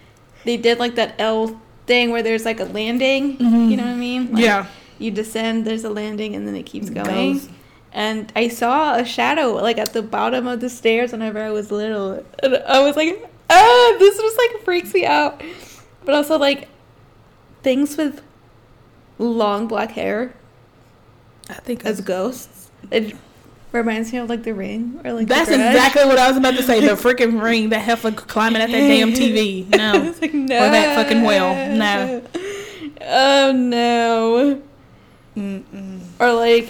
[0.44, 3.36] they did like that L thing where there's like a landing.
[3.38, 3.70] Mhm.
[3.70, 4.32] You know what I mean?
[4.32, 4.66] Like, yeah.
[4.98, 7.34] You descend, there's a landing, and then it keeps going.
[7.34, 7.48] goes.
[7.92, 11.70] And I saw a shadow like at the bottom of the stairs whenever I was
[11.70, 12.24] little.
[12.42, 15.42] And I was like, ah, this just like freaks me out.
[16.04, 16.68] But also like
[17.62, 18.22] things with
[19.24, 20.34] long black hair
[21.48, 22.70] I think as ghosts.
[22.90, 23.14] It
[23.72, 26.62] reminds me of like the ring or like That's exactly what I was about to
[26.62, 26.80] say.
[26.80, 29.68] The freaking ring, that heifer climbing at that damn TV.
[29.68, 30.14] No.
[30.20, 30.56] Like, no.
[30.56, 31.74] Or that fucking whale.
[31.74, 32.22] No.
[33.02, 34.62] Oh no.
[35.36, 36.00] Mm-mm.
[36.20, 36.68] Or like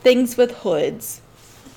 [0.00, 1.20] things with hoods,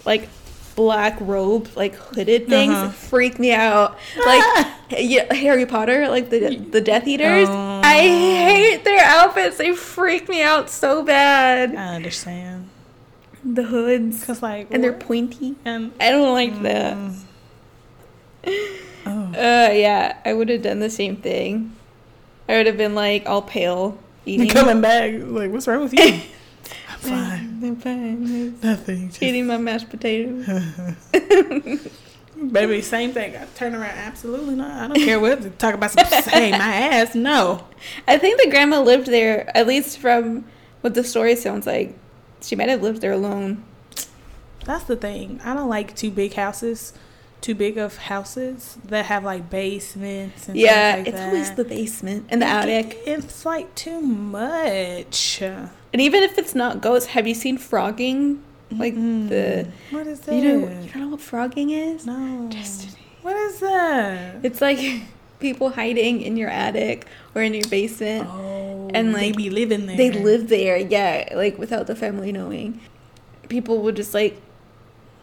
[0.05, 0.27] like
[0.75, 2.89] black robe, like hooded things, Uh-huh.
[2.91, 3.97] freak me out.
[4.25, 7.47] Like yeah, Harry Potter, like the the Death Eaters.
[7.49, 7.81] Oh.
[7.83, 9.57] I hate their outfits.
[9.57, 11.75] They freak me out so bad.
[11.75, 12.69] I understand.
[13.45, 15.55] The hoods Cause like and they're pointy.
[15.65, 16.95] and I don't like that.
[16.95, 17.19] Mm.
[19.05, 19.27] Oh.
[19.33, 21.75] Uh, yeah, I would have done the same thing.
[22.47, 24.47] I would have been like all pale, eating.
[24.49, 25.13] coming back.
[25.17, 26.21] Like, what's wrong with you?
[27.09, 27.59] Fine.
[28.61, 29.07] Nothing.
[29.09, 30.45] Just- Eating my mashed potatoes.
[32.51, 33.35] Baby, same thing.
[33.37, 33.97] I turn around.
[33.97, 34.71] Absolutely not.
[34.71, 35.41] I don't care what.
[35.43, 36.05] To talk about some.
[36.31, 37.15] Hey, my ass.
[37.15, 37.65] No.
[38.07, 40.43] I think the grandma lived there, at least from
[40.81, 41.95] what the story sounds like.
[42.41, 43.63] She might have lived there alone.
[44.65, 45.39] That's the thing.
[45.43, 46.93] I don't like too big houses.
[47.39, 51.27] Too big of houses that have like basements and yeah, like it's that.
[51.27, 52.97] always the basement and the attic.
[53.05, 55.43] It's like too much.
[55.93, 58.39] And even if it's not ghosts, have you seen phrogging?
[58.71, 60.36] Like the What is that?
[60.36, 62.06] you know you don't know what phrogging is?
[62.06, 62.49] no.
[62.49, 62.99] Destiny.
[63.21, 64.43] What is that?
[64.43, 64.79] It's like
[65.39, 68.27] people hiding in your attic or in your basement.
[68.27, 69.97] Oh, and, they like, be living there.
[69.97, 72.82] They live there, yeah, like without the family knowing.
[73.47, 74.41] People would just like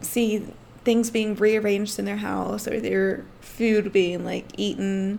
[0.01, 0.47] see
[0.85, 5.19] things being rearranged in their house or their food being like eaten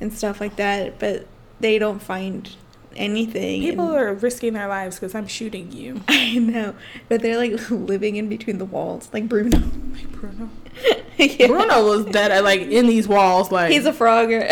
[0.00, 1.26] and stuff like that, but
[1.60, 2.56] they don't find
[2.96, 3.60] anything.
[3.62, 6.00] People and- are risking their lives because I'm shooting you.
[6.08, 6.74] I know,
[7.08, 9.58] but they're like living in between the walls, like Bruno.
[9.92, 10.50] Like Bruno.
[11.16, 11.46] Yeah.
[11.46, 13.52] Bruno was dead, like in these walls.
[13.52, 14.50] Like He's a phrogger.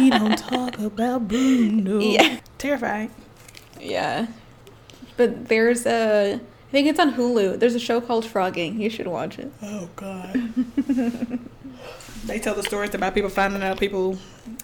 [0.00, 1.98] we don't talk about Bruno.
[2.00, 2.40] Yeah.
[2.56, 3.10] terrifying.
[3.78, 4.28] Yeah.
[5.18, 7.58] But there's a I think it's on Hulu.
[7.60, 8.78] There's a show called Phrogging.
[8.78, 9.52] You should watch it.
[9.62, 10.32] Oh God.
[12.24, 14.16] they tell the stories about people finding out people.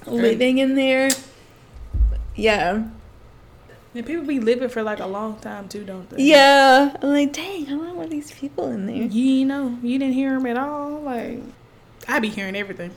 [0.07, 1.11] Living in there.
[2.37, 2.85] Yeah.
[3.95, 6.22] And people be living for like a long time too, don't they?
[6.22, 6.97] Yeah.
[7.01, 8.97] I'm like, dang, how long were these people in there?
[8.97, 11.01] You know, you didn't hear them at all.
[11.01, 11.41] Like,
[12.09, 12.91] I be hearing everything.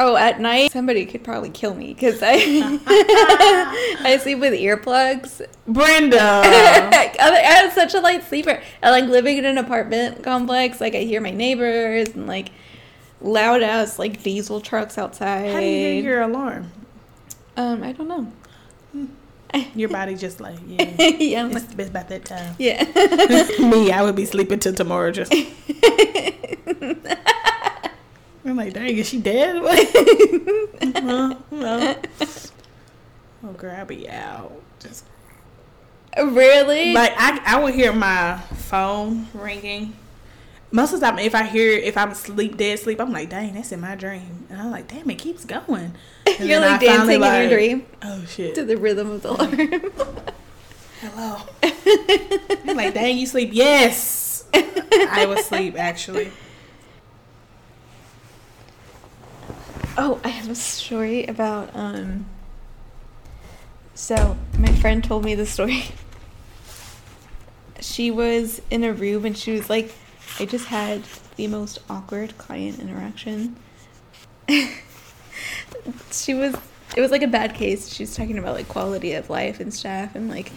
[0.00, 2.36] Oh, at night, somebody could probably kill me because I
[4.00, 5.44] I sleep with earplugs.
[5.66, 6.20] Brenda.
[6.20, 8.60] I am such a light sleeper.
[8.82, 10.80] I like living in an apartment complex.
[10.80, 12.50] Like I hear my neighbors and like
[13.20, 15.52] loud ass like diesel trucks outside.
[15.52, 16.70] How do you hear your alarm?
[17.56, 18.32] Um, I don't know.
[19.74, 20.84] Your body just like yeah.
[21.18, 22.54] yeah, I'm It's, like, it's about that time.
[22.58, 22.84] yeah.
[23.68, 25.10] Me, I would be sleeping till tomorrow.
[25.10, 25.32] Just
[28.44, 29.56] I'm like, dang, is she dead?
[29.56, 31.96] uh, no.
[33.44, 34.52] Oh, girl, I'll be out.
[34.80, 35.04] Just
[36.16, 36.92] really?
[36.94, 39.94] like I, I would hear my phone ringing.
[40.70, 43.54] Most of the time, if I hear if I'm sleep dead sleep, I'm like, dang,
[43.54, 45.94] that's in my dream, and I'm like, damn, it keeps going.
[46.38, 48.54] And You're like I dancing in your dream Oh shit!
[48.54, 50.28] to the rhythm of the alarm.
[51.00, 51.38] Hello.
[52.66, 53.50] I'm like, dang, you sleep?
[53.52, 54.44] Yes.
[54.52, 56.30] I was sleep actually.
[59.96, 62.26] Oh, I have a story about um
[63.94, 65.84] so my friend told me the story.
[67.80, 69.94] She was in a room and she was like,
[70.38, 71.02] I just had
[71.36, 73.56] the most awkward client interaction.
[76.10, 76.56] she was
[76.96, 77.92] it was like a bad case.
[77.92, 80.52] She was talking about like quality of life and stuff and like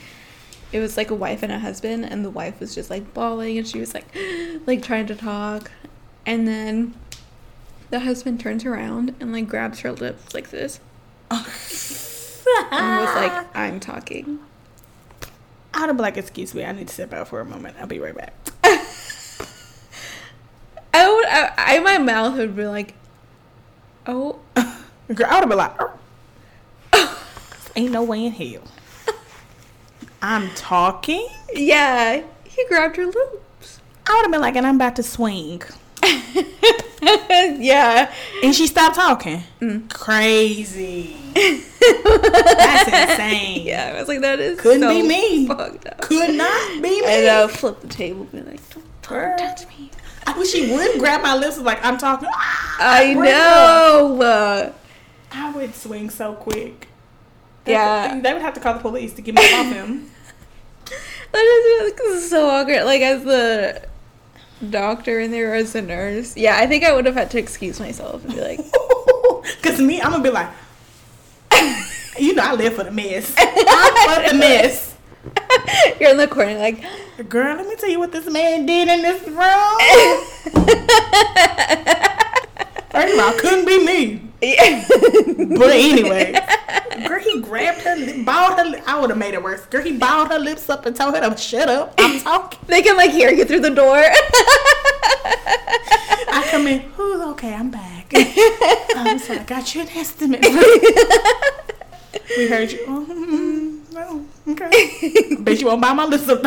[0.72, 3.58] it was like a wife and a husband and the wife was just like bawling
[3.58, 4.06] and she was like
[4.66, 5.72] like trying to talk
[6.26, 6.94] and then
[7.90, 10.80] the husband turns around and like grabs her lips like this
[11.30, 11.42] and
[13.00, 14.40] was like i'm talking
[15.74, 17.78] I'd been like, excuse me, I need to step out for a moment.
[17.80, 18.34] I'll be right back.
[20.94, 22.94] i would I, I my mouth would be like
[24.08, 24.40] oh
[25.14, 25.76] Girl, I would have been like,
[26.94, 27.28] "Oh,
[27.76, 28.64] ain't no way in hell.
[30.22, 31.28] I'm talking.
[31.54, 35.62] yeah he grabbed her lips I would have been like, and I'm about to swing.
[37.02, 38.14] yeah
[38.44, 39.44] And she stopped talking.
[39.60, 39.90] Mm.
[39.92, 41.18] Crazy.
[41.34, 43.66] That's insane.
[43.66, 45.48] yeah i was like that is Couldn't so be me.
[45.48, 47.04] Could not be me.
[47.06, 49.90] and I uh, flip the table be like don't, don't touch me
[50.26, 52.30] I wish she would grab my lips like I'm talking.
[52.34, 54.74] i know uh,
[55.32, 56.88] I would swing so quick.
[57.66, 58.20] Yeah.
[58.20, 60.10] They would have to call the police to get me off him.
[61.32, 62.84] That is this is so awkward.
[62.84, 63.88] Like as the
[64.70, 66.36] doctor and there as a nurse.
[66.36, 68.60] Yeah, I think I would have had to excuse myself and be like,
[69.64, 70.50] Cause me, I'm gonna be like,
[72.20, 73.34] you know, I live for the mess.
[73.38, 74.91] I'm for the mess.
[76.00, 76.84] you're in the corner, like,
[77.30, 79.38] Girl, let me tell you what this man did in this room.
[82.92, 84.22] First of all, couldn't be me.
[84.42, 86.34] But anyway,
[87.08, 88.66] girl, he grabbed her, lip, balled her.
[88.66, 88.82] Lip.
[88.88, 89.64] I would have made it worse.
[89.68, 91.94] Girl, he balled her lips up and told her to shut up.
[92.00, 92.60] I'm talking.
[92.68, 94.02] they can like hear you through the door.
[96.34, 96.80] I come in.
[96.94, 97.54] Who's okay?
[97.54, 98.12] I'm back.
[98.96, 99.40] I'm sorry.
[99.40, 100.42] I got you an estimate.
[102.38, 102.80] we heard you.
[102.88, 103.61] Oh, mm,
[103.92, 105.36] no, okay.
[105.40, 106.42] Bet you won't buy my lips up.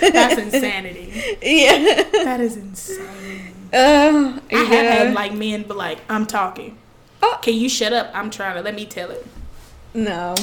[0.00, 1.38] That's insanity.
[1.42, 2.02] yeah.
[2.24, 3.52] That is insane.
[3.72, 4.82] Oh, I have yeah.
[4.82, 6.78] had like men be like, I'm talking.
[7.22, 7.38] Oh.
[7.42, 8.10] Can you shut up?
[8.14, 9.26] I'm trying to let me tell it.
[9.94, 10.34] no.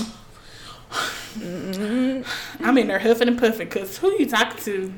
[1.42, 4.94] I'm in there huffing and puffing because who you talking to?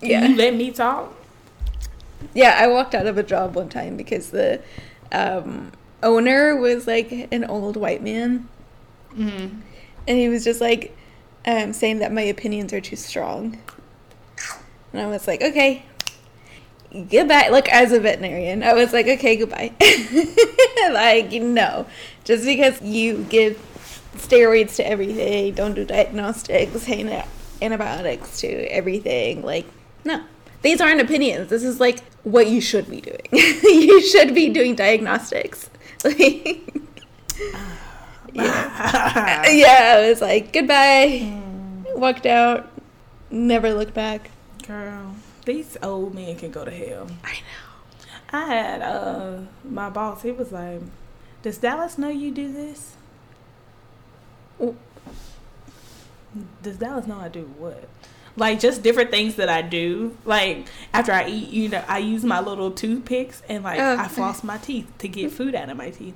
[0.00, 0.26] Yeah.
[0.26, 1.14] you let me talk?
[2.34, 4.60] Yeah, I walked out of a job one time because the
[5.10, 5.72] um,
[6.02, 8.48] owner was like an old white man.
[9.14, 9.60] Mm.
[10.08, 10.96] and he was just like
[11.46, 13.58] um, saying that my opinions are too strong.
[14.92, 15.84] And i was like okay.
[16.92, 17.48] Goodbye.
[17.48, 19.72] Like as a veterinarian i was like okay goodbye.
[20.90, 21.86] Like no.
[22.24, 23.56] Just because you give
[24.16, 27.24] steroids to everything don't do diagnostics hand-
[27.62, 29.66] antibiotics to everything like
[30.04, 30.22] no.
[30.62, 31.50] These aren't opinions.
[31.50, 33.28] This is like what you should be doing.
[33.32, 35.68] You should be doing diagnostics
[38.32, 41.40] yeah yeah, I was like, goodbye.
[41.94, 42.70] Walked out,
[43.30, 44.30] never looked back.
[44.66, 47.06] Girl, these old men can go to hell.
[47.24, 48.38] I know.
[48.38, 50.22] I had uh my boss.
[50.22, 50.80] He was like,
[51.42, 52.94] "Does Dallas know you do this?
[56.62, 57.88] Does Dallas know I do what?
[58.36, 60.16] Like just different things that I do.
[60.24, 63.96] Like after I eat, you know, I use my little toothpicks and like Oh.
[63.98, 66.14] I floss my teeth to get food out of my teeth.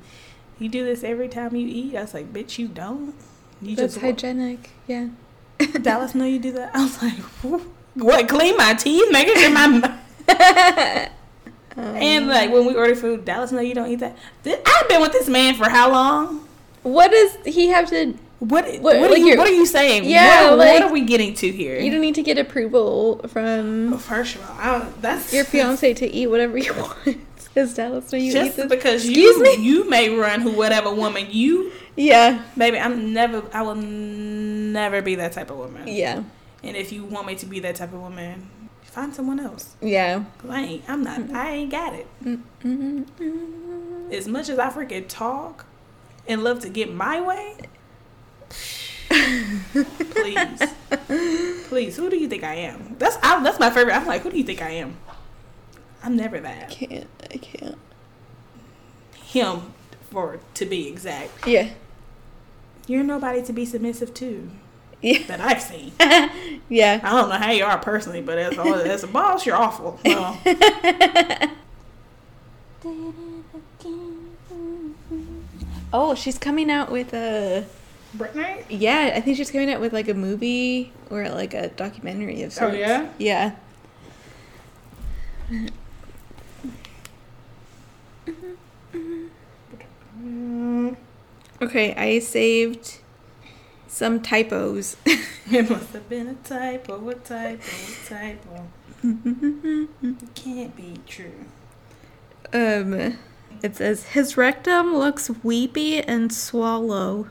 [0.59, 1.95] You do this every time you eat.
[1.97, 3.14] I was like, bitch, you don't.
[3.61, 4.71] You That's just hygienic.
[4.87, 5.09] Yeah.
[5.83, 6.75] Dallas know you do that.
[6.75, 7.19] I was like,
[7.95, 8.29] what?
[8.29, 9.99] Clean my teeth, making sure my.
[11.77, 14.17] And like when we order food, Dallas know you don't eat that.
[14.47, 16.49] I've been with this man for how long?
[16.83, 18.14] What does he have to?
[18.39, 20.05] What What- what, are you what are you saying?
[20.05, 21.78] Yeah, what, like- what are we getting to here?
[21.80, 26.26] You don't need to get approval from First of all, that's your fiance to eat
[26.26, 27.18] whatever you want.
[27.55, 28.66] Is Dallas when you eat Just this?
[28.66, 29.55] because Excuse you me?
[29.64, 35.14] you may run who whatever woman you Yeah, baby, I'm never I will never be
[35.14, 35.89] that type of woman.
[35.89, 36.22] yeah,
[36.62, 38.51] And if you want me to be that type of woman,
[38.82, 39.74] find someone else.
[39.80, 40.24] yeah.
[40.47, 42.07] I ain't I'm not I ain't got it.
[42.22, 44.12] Mm-mm-mm.
[44.12, 45.64] As much as I freaking talk
[46.28, 47.57] and love to get my way,
[49.11, 50.61] please,
[51.69, 52.97] please, who do you think I am?
[52.99, 53.95] That's I, that's my favorite.
[53.95, 54.97] I'm like, who do you think I am?
[56.03, 56.65] I'm never that.
[56.65, 57.07] I can't.
[57.33, 57.79] I can't.
[59.25, 59.73] Him,
[60.11, 61.47] for to be exact.
[61.47, 61.71] Yeah,
[62.87, 64.51] You're nobody to be submissive to
[65.03, 65.93] yeah, that I've seen.
[66.69, 67.01] yeah.
[67.03, 70.01] I don't know how you are personally, but as a, as a boss, you're awful.
[70.05, 70.39] Well,
[75.93, 77.65] Oh, she's coming out with a.
[78.17, 78.64] Brittany.
[78.69, 82.53] Yeah, I think she's coming out with like a movie or like a documentary of
[82.53, 82.75] sorts.
[82.75, 83.14] Oh sorts.
[83.19, 83.53] yeah.
[85.51, 85.62] Yeah.
[90.23, 90.97] Mm,
[91.62, 92.99] Okay, I saved
[93.89, 94.97] some typos.
[95.51, 97.09] it must have been a typo.
[97.09, 97.62] A typo.
[97.64, 98.69] A typo.
[99.03, 101.47] It can't be true.
[102.53, 103.19] um,
[103.62, 107.29] it says his rectum looks weepy and swallow.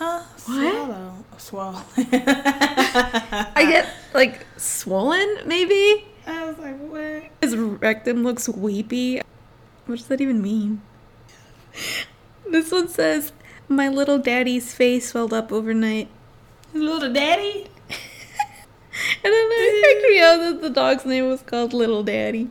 [0.00, 0.22] Huh?
[0.22, 0.40] What?
[0.46, 1.14] Swallow.
[1.36, 1.82] Swallow.
[1.98, 6.06] I get like swollen, maybe.
[6.26, 7.24] I was like, what?
[7.42, 9.20] His rectum looks weepy.
[9.84, 10.80] What does that even mean?
[12.48, 13.32] This one says,
[13.68, 16.08] "My little daddy's face swelled up overnight."
[16.72, 17.66] His little daddy?
[17.90, 19.48] I know.
[19.52, 22.48] It freaked me out that the dog's name was called Little Daddy.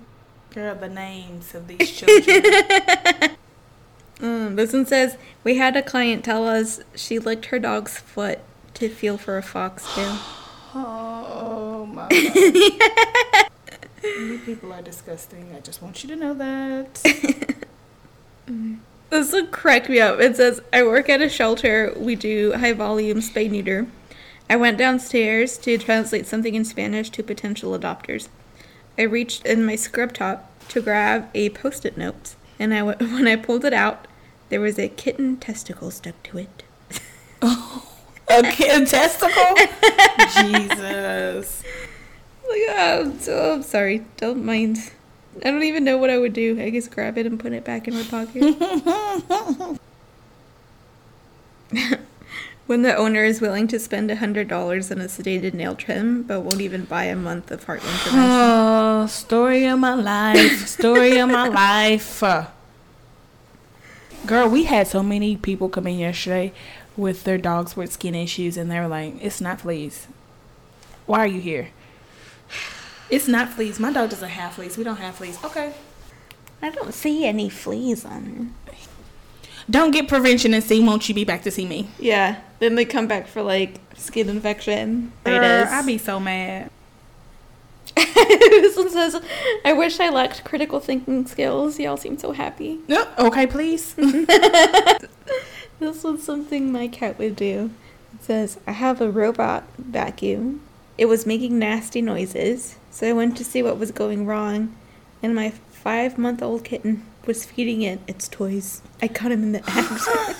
[0.53, 3.37] Girl, the names of these children.
[4.21, 8.39] Um, this one says, "We had a client tell us she licked her dog's foot
[8.75, 10.17] to feel for a fox foxtail."
[10.75, 13.49] oh my god.
[14.03, 15.53] you people are disgusting.
[15.55, 17.01] I just want you to know that.
[19.09, 20.19] This would crack me up.
[20.19, 21.93] It says, I work at a shelter.
[21.97, 23.87] We do high volume spay neuter.
[24.49, 28.27] I went downstairs to translate something in Spanish to potential adopters.
[28.97, 32.97] I reached in my scrub top to grab a post it note, and I, w-
[33.15, 34.07] when I pulled it out,
[34.49, 36.63] there was a kitten testicle stuck to it.
[37.41, 37.87] oh,
[38.27, 39.55] A kid testicle?
[40.43, 41.63] Jesus.
[42.49, 44.05] Like, oh, I'm, so, I'm sorry.
[44.17, 44.91] Don't mind.
[45.45, 46.59] I don't even know what I would do.
[46.59, 48.41] I guess grab it and put it back in my pocket.
[52.65, 56.61] when the owner is willing to spend $100 on a sedated nail trim, but won't
[56.61, 58.19] even buy a month of Heartgard prevention.
[58.19, 60.67] Oh, story of my life.
[60.67, 62.23] Story of my life.
[64.25, 66.53] Girl, we had so many people come in yesterday
[66.97, 70.07] with their dogs with skin issues, and they were like, "It's not fleas.
[71.05, 71.69] Why are you here?
[73.09, 73.79] It's not fleas.
[73.79, 74.77] My dog doesn't have fleas.
[74.77, 75.43] We don't have fleas.
[75.43, 75.73] Okay.
[76.61, 78.73] I don't see any fleas on her.
[79.69, 80.83] Don't get prevention and see.
[80.83, 81.89] Won't you be back to see me?
[81.99, 85.11] Yeah, then they come back for like skin infection.
[85.23, 85.67] Girl.
[85.69, 86.71] I'd be so mad.
[88.15, 89.21] this one says,
[89.65, 91.79] I wish I lacked critical thinking skills.
[91.79, 92.79] Y'all seem so happy.
[92.87, 93.95] No, okay, please.
[94.09, 95.05] Mm-hmm.
[95.79, 97.71] This was something my cat would do.
[98.13, 100.61] It says, I have a robot vacuum.
[100.97, 104.75] It was making nasty noises, so I went to see what was going wrong,
[105.23, 108.81] and my five month old kitten was feeding it its toys.
[109.01, 110.37] I caught him in the act.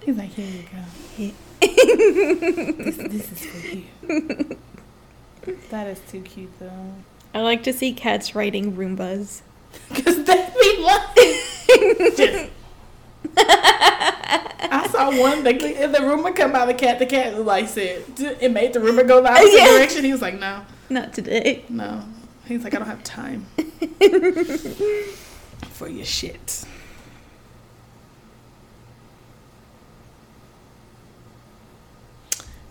[0.04, 1.32] He's like, here you go.
[1.60, 4.56] this, this is for you.
[5.70, 6.92] That is too cute, though.
[7.34, 9.42] I like to see cats riding Roombas.
[9.88, 11.08] Because that'd be like.
[13.44, 15.42] I saw one.
[15.42, 16.66] The, the Roomba come out.
[16.68, 16.98] The cat.
[16.98, 19.76] The cat like said it made the Roomba go the opposite Yeah.
[19.78, 20.04] direction.
[20.04, 21.64] He was like, no, Not today.
[21.68, 22.02] no.
[22.46, 23.46] He's like, I don't have time
[25.70, 26.64] for your shit.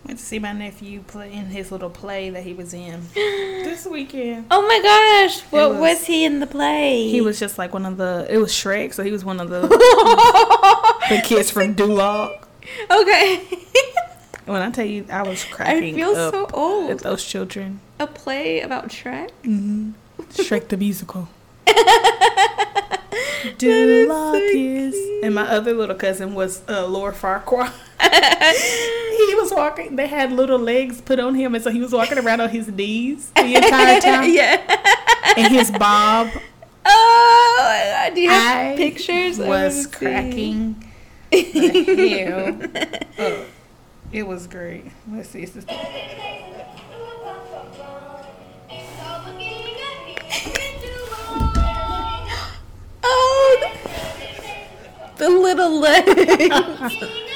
[0.06, 3.86] Went to see my nephew play in his little play that he was in this
[3.86, 4.46] weekend.
[4.50, 5.40] Oh my gosh!
[5.52, 7.08] What was- was, he in the play?
[7.08, 8.26] He was just like one of the.
[8.28, 9.60] It was Shrek, so he was one of the
[11.08, 12.42] the kids from Duloc.
[12.90, 13.42] okay.
[14.44, 16.98] When I tell you, I was cracking I feel so at old.
[17.00, 17.78] those children.
[18.00, 19.30] A play about Shrek?
[19.44, 19.92] Mm-hmm.
[20.32, 21.28] Shrek the musical.
[21.68, 25.24] Is so Duloc is, cute.
[25.24, 27.72] and my other little cousin was uh, Lord Farquaad.
[29.16, 29.96] he was walking.
[29.96, 32.68] They had little legs put on him, and so he was walking around on his
[32.68, 34.30] knees the entire time.
[34.32, 34.60] yeah.
[35.36, 36.28] And his bob
[36.84, 39.38] Oh, do you have I pictures?
[39.38, 40.82] Was cracking
[41.32, 42.58] hell?
[43.18, 43.46] Oh,
[44.12, 44.86] it was great.
[45.10, 45.42] Let's see.
[45.42, 45.56] It's
[53.04, 53.72] Oh,
[55.16, 57.18] the little legs.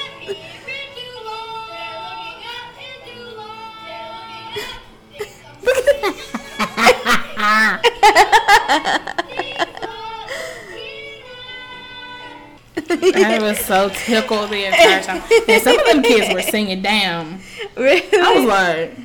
[12.89, 15.23] I was so tickled the entire time.
[15.49, 17.41] And some of them kids were singing down.
[17.77, 18.03] really?
[18.13, 18.97] I was like,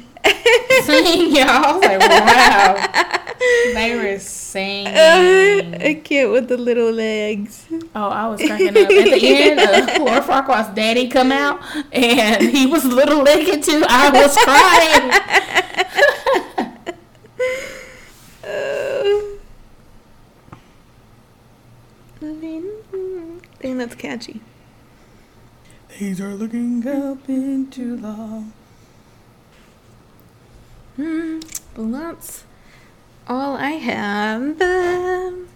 [0.84, 1.48] sing, y'all.
[1.48, 2.76] I was like, wow.
[3.74, 4.94] They were singing.
[5.82, 7.66] a kid with the little legs.
[7.96, 8.76] Oh, I was cracking up.
[8.76, 11.60] At the end, uh, Lord Farquaad's daddy come out,
[11.92, 13.84] and he was little legged too.
[13.88, 15.12] I was crying.
[18.44, 19.38] Oh.
[22.22, 24.42] I mean, mm, I think that's catchy.
[25.98, 28.44] These are looking up into the.
[30.98, 31.40] Hmm,
[31.78, 32.44] well, that's
[33.26, 34.62] all I have.
[34.62, 35.48] Um,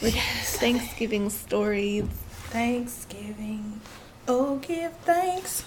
[0.00, 2.04] with Thanksgiving stories.
[2.50, 3.80] Thanksgiving.
[4.28, 5.64] Oh, give thanks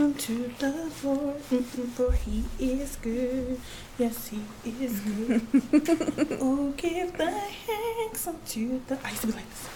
[0.00, 3.60] unto the Lord, for he is good.
[3.98, 5.46] Yes, he is good.
[6.40, 7.30] oh, give the
[7.66, 8.98] thanks unto the.
[9.04, 9.68] I used to be like this.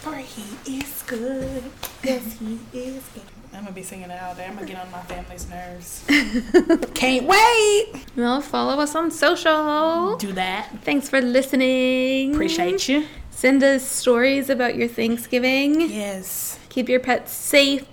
[0.00, 1.62] For he is good.
[2.02, 3.22] Yes, he is good.
[3.52, 4.46] I'm gonna be singing it all day.
[4.46, 6.04] I'm gonna get on my family's nerves.
[6.94, 8.04] Can't wait.
[8.16, 10.16] Well, follow us on social.
[10.16, 10.70] Do that.
[10.82, 12.34] Thanks for listening.
[12.34, 13.06] Appreciate you.
[13.30, 15.80] Send us stories about your Thanksgiving.
[15.80, 16.58] Yes.
[16.68, 17.86] Keep your pets safe.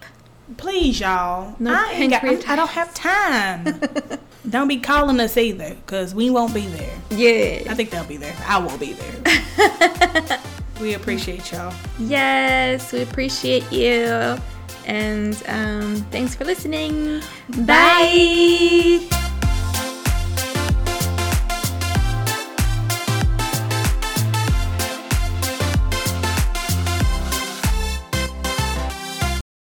[0.55, 1.55] Please, y'all.
[1.59, 2.23] No I, ain't got.
[2.23, 3.81] I don't have time.
[4.49, 6.97] don't be calling us either, because we won't be there.
[7.09, 7.69] Yeah.
[7.71, 8.35] I think they'll be there.
[8.45, 10.39] I won't be there.
[10.81, 11.73] we appreciate y'all.
[11.99, 14.37] Yes, we appreciate you.
[14.85, 17.21] And um, thanks for listening.
[17.65, 19.33] Bye.